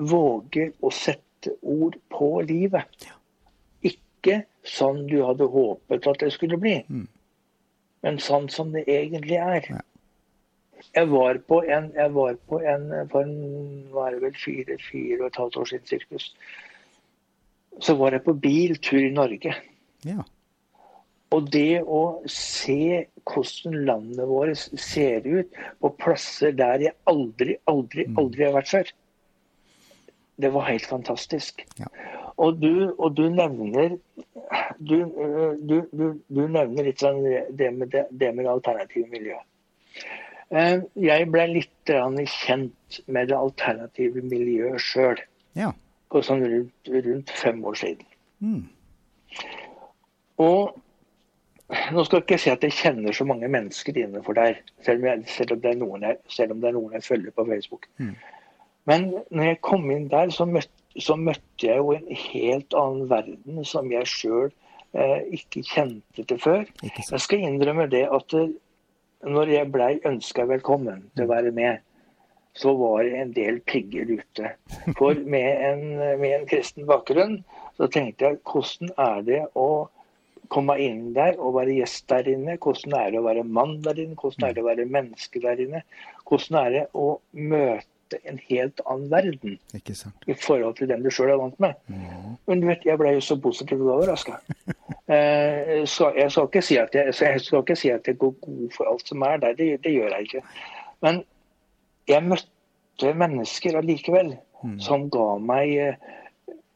[0.00, 3.08] våger å sette ord på livet.
[3.84, 7.06] Ikke sånn du hadde håpet at det skulle bli, Mm.
[8.02, 9.70] men sånn som det egentlig er.
[10.94, 15.20] Jeg var på en, jeg var på en for en, var det vel fire, fire
[15.20, 16.28] og et halvt år siden sirkus.
[17.80, 19.54] Så var jeg på biltur i Norge.
[20.04, 20.24] Ja.
[21.30, 28.08] Og det å se hvordan landet vårt ser ut på plasser der jeg aldri, aldri,
[28.08, 28.18] Mm.
[28.18, 28.90] aldri har vært før,
[30.40, 31.62] det var helt fantastisk.
[31.78, 31.86] Ja.
[32.36, 33.98] Og, du, og du nevner
[34.80, 37.20] du, øh, du, du, du nevner litt sånn
[37.52, 39.44] det med det, det med det alternative miljøet.
[40.50, 45.18] Eh, Jeg ble litt kjent med det alternative miljøet sjøl
[45.56, 45.72] Ja.
[46.10, 48.06] for sånn rundt, rundt fem år siden.
[48.40, 48.68] Mm.
[50.38, 50.80] Og
[51.92, 55.06] nå skal jeg ikke si at jeg kjenner så mange mennesker innenfor der, selv om,
[55.06, 57.86] jeg, selv om, det, er noen jeg, det er noen jeg følger på Facebook.
[57.98, 58.16] Mm.
[58.90, 63.10] Men når jeg kom inn der, så møtte, så møtte jeg jo en helt annen
[63.10, 64.48] verden som jeg sjøl
[64.98, 66.64] eh, ikke kjente til før.
[66.82, 67.04] Ikke.
[67.12, 68.34] Jeg skal innrømme det at
[69.26, 71.80] når jeg blei ønska velkommen til å være med,
[72.56, 74.52] så var det en del pigger ute.
[74.98, 75.86] For med en,
[76.20, 77.40] med en kristen bakgrunn
[77.78, 79.70] så tenkte jeg hvordan er det å
[80.50, 82.56] komme inn der og være gjest der inne?
[82.58, 84.18] Hvordan er det å være mann der inne?
[84.18, 85.84] Hvordan er det å være menneske der inne?
[86.26, 87.88] Hvordan er det å møte
[88.24, 89.58] en helt annen verden
[90.26, 91.78] i forhold til den du sjøl er vant med?
[91.86, 92.36] Mm.
[92.46, 94.40] Men du vet, jeg ble jo så positivt overraska.
[95.10, 98.30] Eh, så jeg skal ikke si at jeg, jeg skal ikke si at jeg går
[98.44, 100.42] god for alt som er der, det, det gjør jeg ikke.
[101.02, 101.18] Men
[102.06, 104.76] jeg møtte mennesker allikevel Mm.
[104.80, 105.94] som ga meg eh,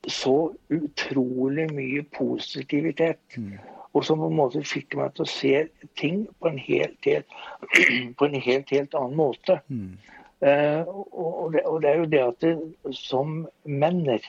[0.09, 3.21] så utrolig mye positivitet.
[3.37, 3.59] Mm.
[3.95, 5.53] Og som på en måte fikk meg til å se
[6.01, 7.37] ting på en helt, helt,
[8.19, 9.61] på en helt, helt annen måte.
[9.69, 9.95] Mm.
[10.45, 12.45] Eh, og, det, er jo det at
[12.97, 14.25] som menner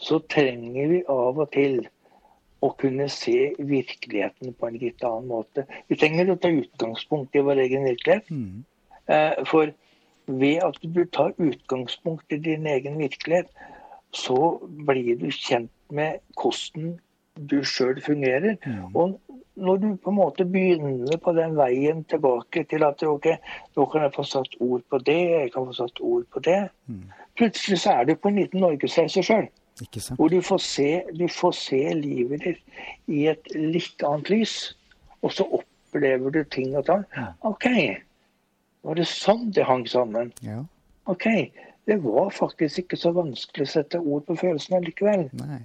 [0.00, 1.82] så trenger vi av og til
[2.64, 5.66] å kunne se virkeligheten på en litt annen måte.
[5.88, 8.30] Vi trenger å ta utgangspunkt i vår egen virkelighet.
[8.32, 8.64] Mm.
[9.12, 9.72] Eh, for
[10.26, 13.50] ved at du tar utgangspunkt i din egen virkelighet,
[14.16, 14.56] så
[14.88, 16.96] blir du kjent med hvordan
[17.36, 18.56] du sjøl fungerer.
[18.64, 18.96] Mm.
[18.96, 19.18] Og
[19.56, 23.28] når du på en måte begynner på den veien tilbake til at ok,
[23.76, 26.58] nå kan jeg få satt ord på det, jeg kan få satt ord på det.
[26.86, 27.06] Mm.
[27.40, 29.48] Plutselig så er du på en liten norgesreise sjøl,
[30.16, 32.82] hvor du får, se, du får se livet ditt
[33.12, 34.56] i et litt annet lys.
[35.24, 37.04] Og så opplever du ting og tang.
[37.16, 37.30] Ja.
[37.48, 37.66] OK,
[38.86, 40.32] var det sånn det hang sammen?
[40.44, 40.60] Ja.
[41.10, 41.26] OK,
[41.88, 45.28] det var faktisk ikke så vanskelig å sette ord på følelsene likevel.
[45.40, 45.62] Nei.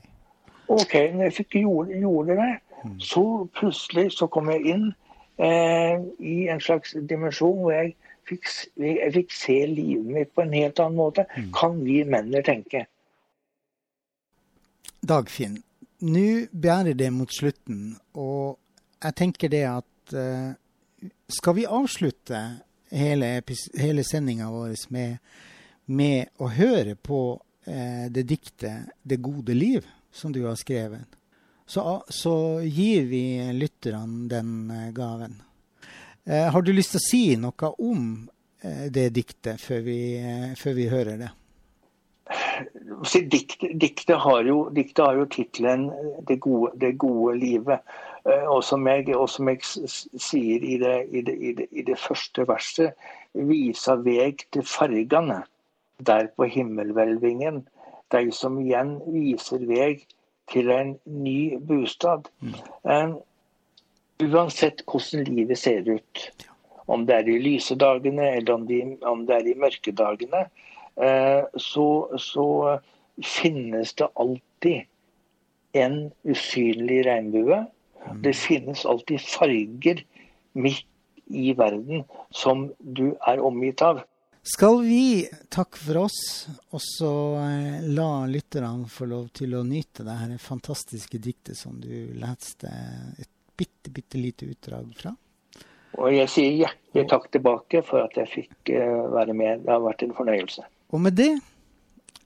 [0.72, 2.52] OK, når jeg fikk gjorde, gjorde det,
[3.00, 4.88] så plutselig så kom jeg inn
[5.42, 7.94] eh, i en slags dimensjon hvor jeg
[8.30, 8.48] fikk,
[8.82, 11.28] jeg fikk se livet mitt på en helt annen måte.
[11.56, 12.86] Kan vi menner tenke?
[15.02, 15.58] Dagfinn,
[16.06, 18.60] nå bærer det mot slutten, og
[19.02, 20.52] jeg tenker det at eh,
[21.32, 22.42] skal vi avslutte
[22.92, 23.32] hele,
[23.80, 25.18] hele sendinga vår med,
[25.90, 27.22] med å høre på
[27.66, 31.08] eh, det diktet 'Det gode liv' som du har skrevet,
[31.72, 35.38] så, så gir vi lytterne den eh, gaven.
[36.26, 38.02] Eh, har du lyst til å si noe om
[38.60, 40.00] eh, det diktet før vi,
[40.60, 41.32] før vi hører det?
[43.08, 45.88] Så Diktet, diktet har jo, diktet har jo tittelen
[46.28, 47.88] det, gode- 'Det gode livet'.
[48.52, 52.44] Og som jeg, og som jeg sier i det, i, det, i, i det første
[52.48, 52.94] verset,
[53.34, 55.42] visa veg til fargene
[55.98, 57.64] der på himmelhvelvingen,
[58.12, 60.04] de som igjen viser veg
[60.52, 62.30] til en ny bostad.
[62.86, 63.14] Eh,
[64.22, 66.26] uansett hvordan livet ser ut,
[66.92, 70.46] om det er i lyse dagene eller om, de, om det er i mørke dagene,
[71.00, 71.88] eh, så,
[72.20, 72.48] så
[73.24, 74.88] finnes det alltid
[75.78, 77.64] en usynlig regnbue.
[78.26, 80.02] Det finnes alltid farger
[80.54, 80.88] midt
[81.32, 82.04] i verden
[82.36, 84.02] som du er omgitt av.
[84.44, 90.02] Skal vi takke for oss, og så eh, la lytterne få lov til å nyte
[90.08, 92.72] det her fantastiske diktet som du leste
[93.22, 95.14] et bitte, bitte lite utdrag fra?
[96.02, 99.62] Og jeg sier hjertelig takk tilbake for at jeg fikk eh, være med.
[99.62, 100.66] Det har vært en fornøyelse.
[100.90, 101.32] Og med det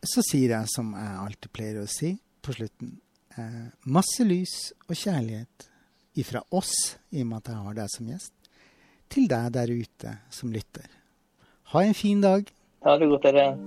[0.05, 2.95] så sier jeg som jeg alltid pleier å si på slutten,
[3.35, 5.71] eh, masse lys og kjærlighet
[6.15, 8.53] ifra oss, i og med at jeg har deg som gjest,
[9.11, 10.87] til deg der ute som lytter.
[11.75, 12.45] Ha en fin dag.
[12.85, 13.57] Ha det godt, dere.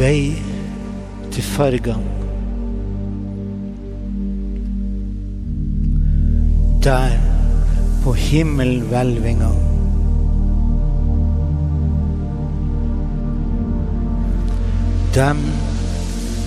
[0.00, 0.42] Vei
[1.32, 2.04] til fargene.
[6.84, 7.10] Der
[8.04, 9.50] på himmelhvelvinga.
[15.14, 15.42] Dem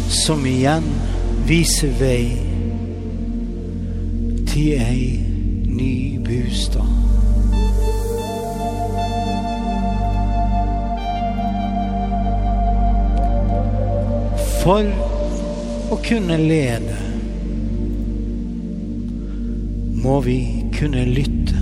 [0.10, 0.90] som igjen
[1.48, 2.26] viser vei
[4.50, 5.06] til ei
[5.70, 5.94] ny
[6.26, 6.93] bostad.
[14.64, 14.86] For
[15.92, 16.96] å kunne lede
[20.00, 20.38] må vi
[20.78, 21.60] kunne lytte.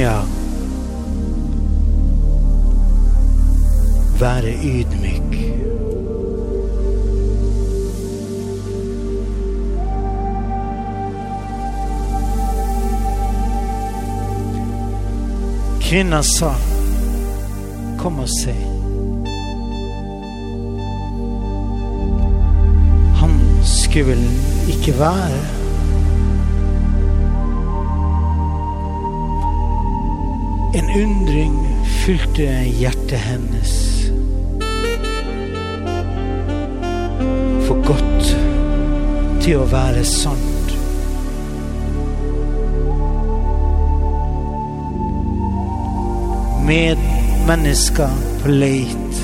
[0.00, 0.18] Ja
[4.18, 5.29] Være ydmyk.
[15.90, 16.52] Kvinna sa,
[17.98, 18.52] kom og se.
[23.18, 23.32] Han
[23.66, 24.22] skulle vel
[24.70, 25.40] ikke være
[30.78, 31.58] En undring
[32.04, 32.46] fylte
[32.78, 33.74] hjertet hennes.
[37.66, 38.30] For godt
[39.42, 40.49] til å være sant.
[46.70, 48.10] Medmennesker
[48.42, 49.16] på leit.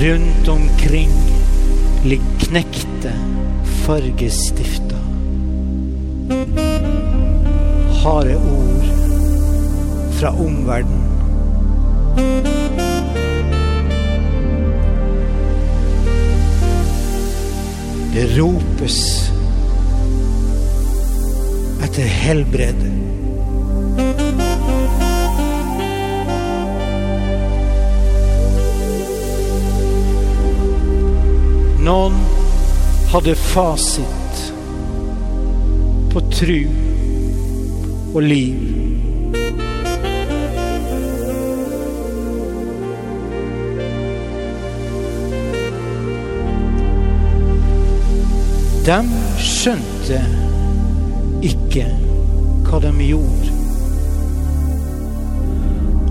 [0.00, 1.10] Rundt omkring
[2.04, 3.12] ligger knekte
[3.86, 4.98] fargestifter.
[8.02, 8.84] Harde ord
[10.18, 11.06] fra omverdenen.
[18.14, 19.27] Det ropes
[21.82, 22.94] etter helbredet.
[31.88, 32.18] Noen
[33.12, 34.42] hadde fasit
[36.12, 36.60] på tru
[38.14, 38.66] og liv.
[48.88, 49.00] De
[49.44, 50.20] skjønte
[51.42, 51.86] ikke
[52.68, 53.54] hva de gjorde.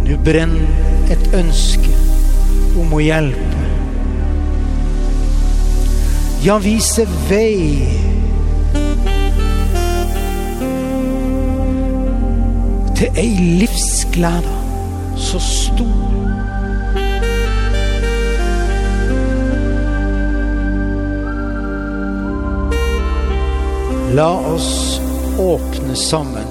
[0.08, 1.94] Nå brenner et ønske
[2.80, 3.64] om å hjelpe.
[6.46, 7.84] Ja, vise vei.
[12.98, 14.56] Til ei livsglede
[15.18, 16.08] så stor.
[24.18, 24.97] La oss
[25.40, 26.48] åpne sammen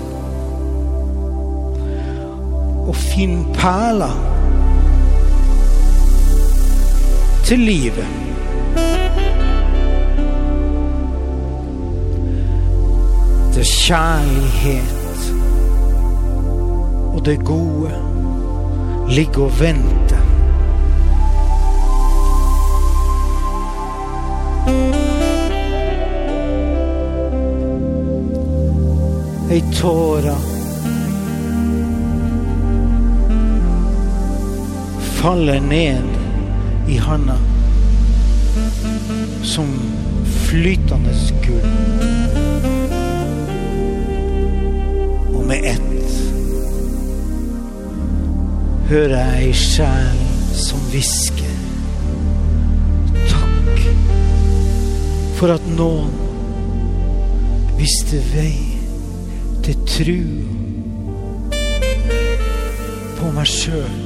[2.87, 4.15] og finne perler
[7.45, 8.07] til livet.
[13.55, 15.33] Det er kjærlighet
[17.15, 17.95] og det gode
[19.09, 20.16] ligger og venter.
[29.51, 30.35] Ei tåre
[35.01, 36.03] faller ned
[36.89, 37.37] i handa
[39.43, 39.67] som
[40.49, 41.15] flytende
[41.47, 41.71] gull.
[45.35, 46.13] Og med ett
[48.91, 50.23] hører jeg ei sjel
[50.59, 51.59] som hvisker.
[53.31, 53.85] Takk
[55.39, 56.11] for at noen
[57.79, 58.66] visste vei
[59.67, 60.19] til tru
[63.19, 63.97] på meg sjøl.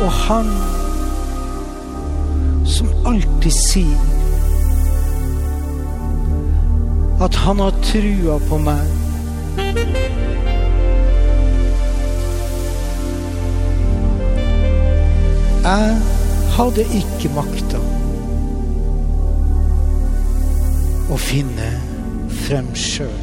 [0.00, 0.50] Og han
[2.66, 4.02] som alltid sier
[7.22, 8.98] at han har trua på meg.
[15.62, 15.96] Jeg
[16.58, 17.99] hadde ikke makta
[21.10, 21.72] å finne
[22.44, 23.18] frem sjøl.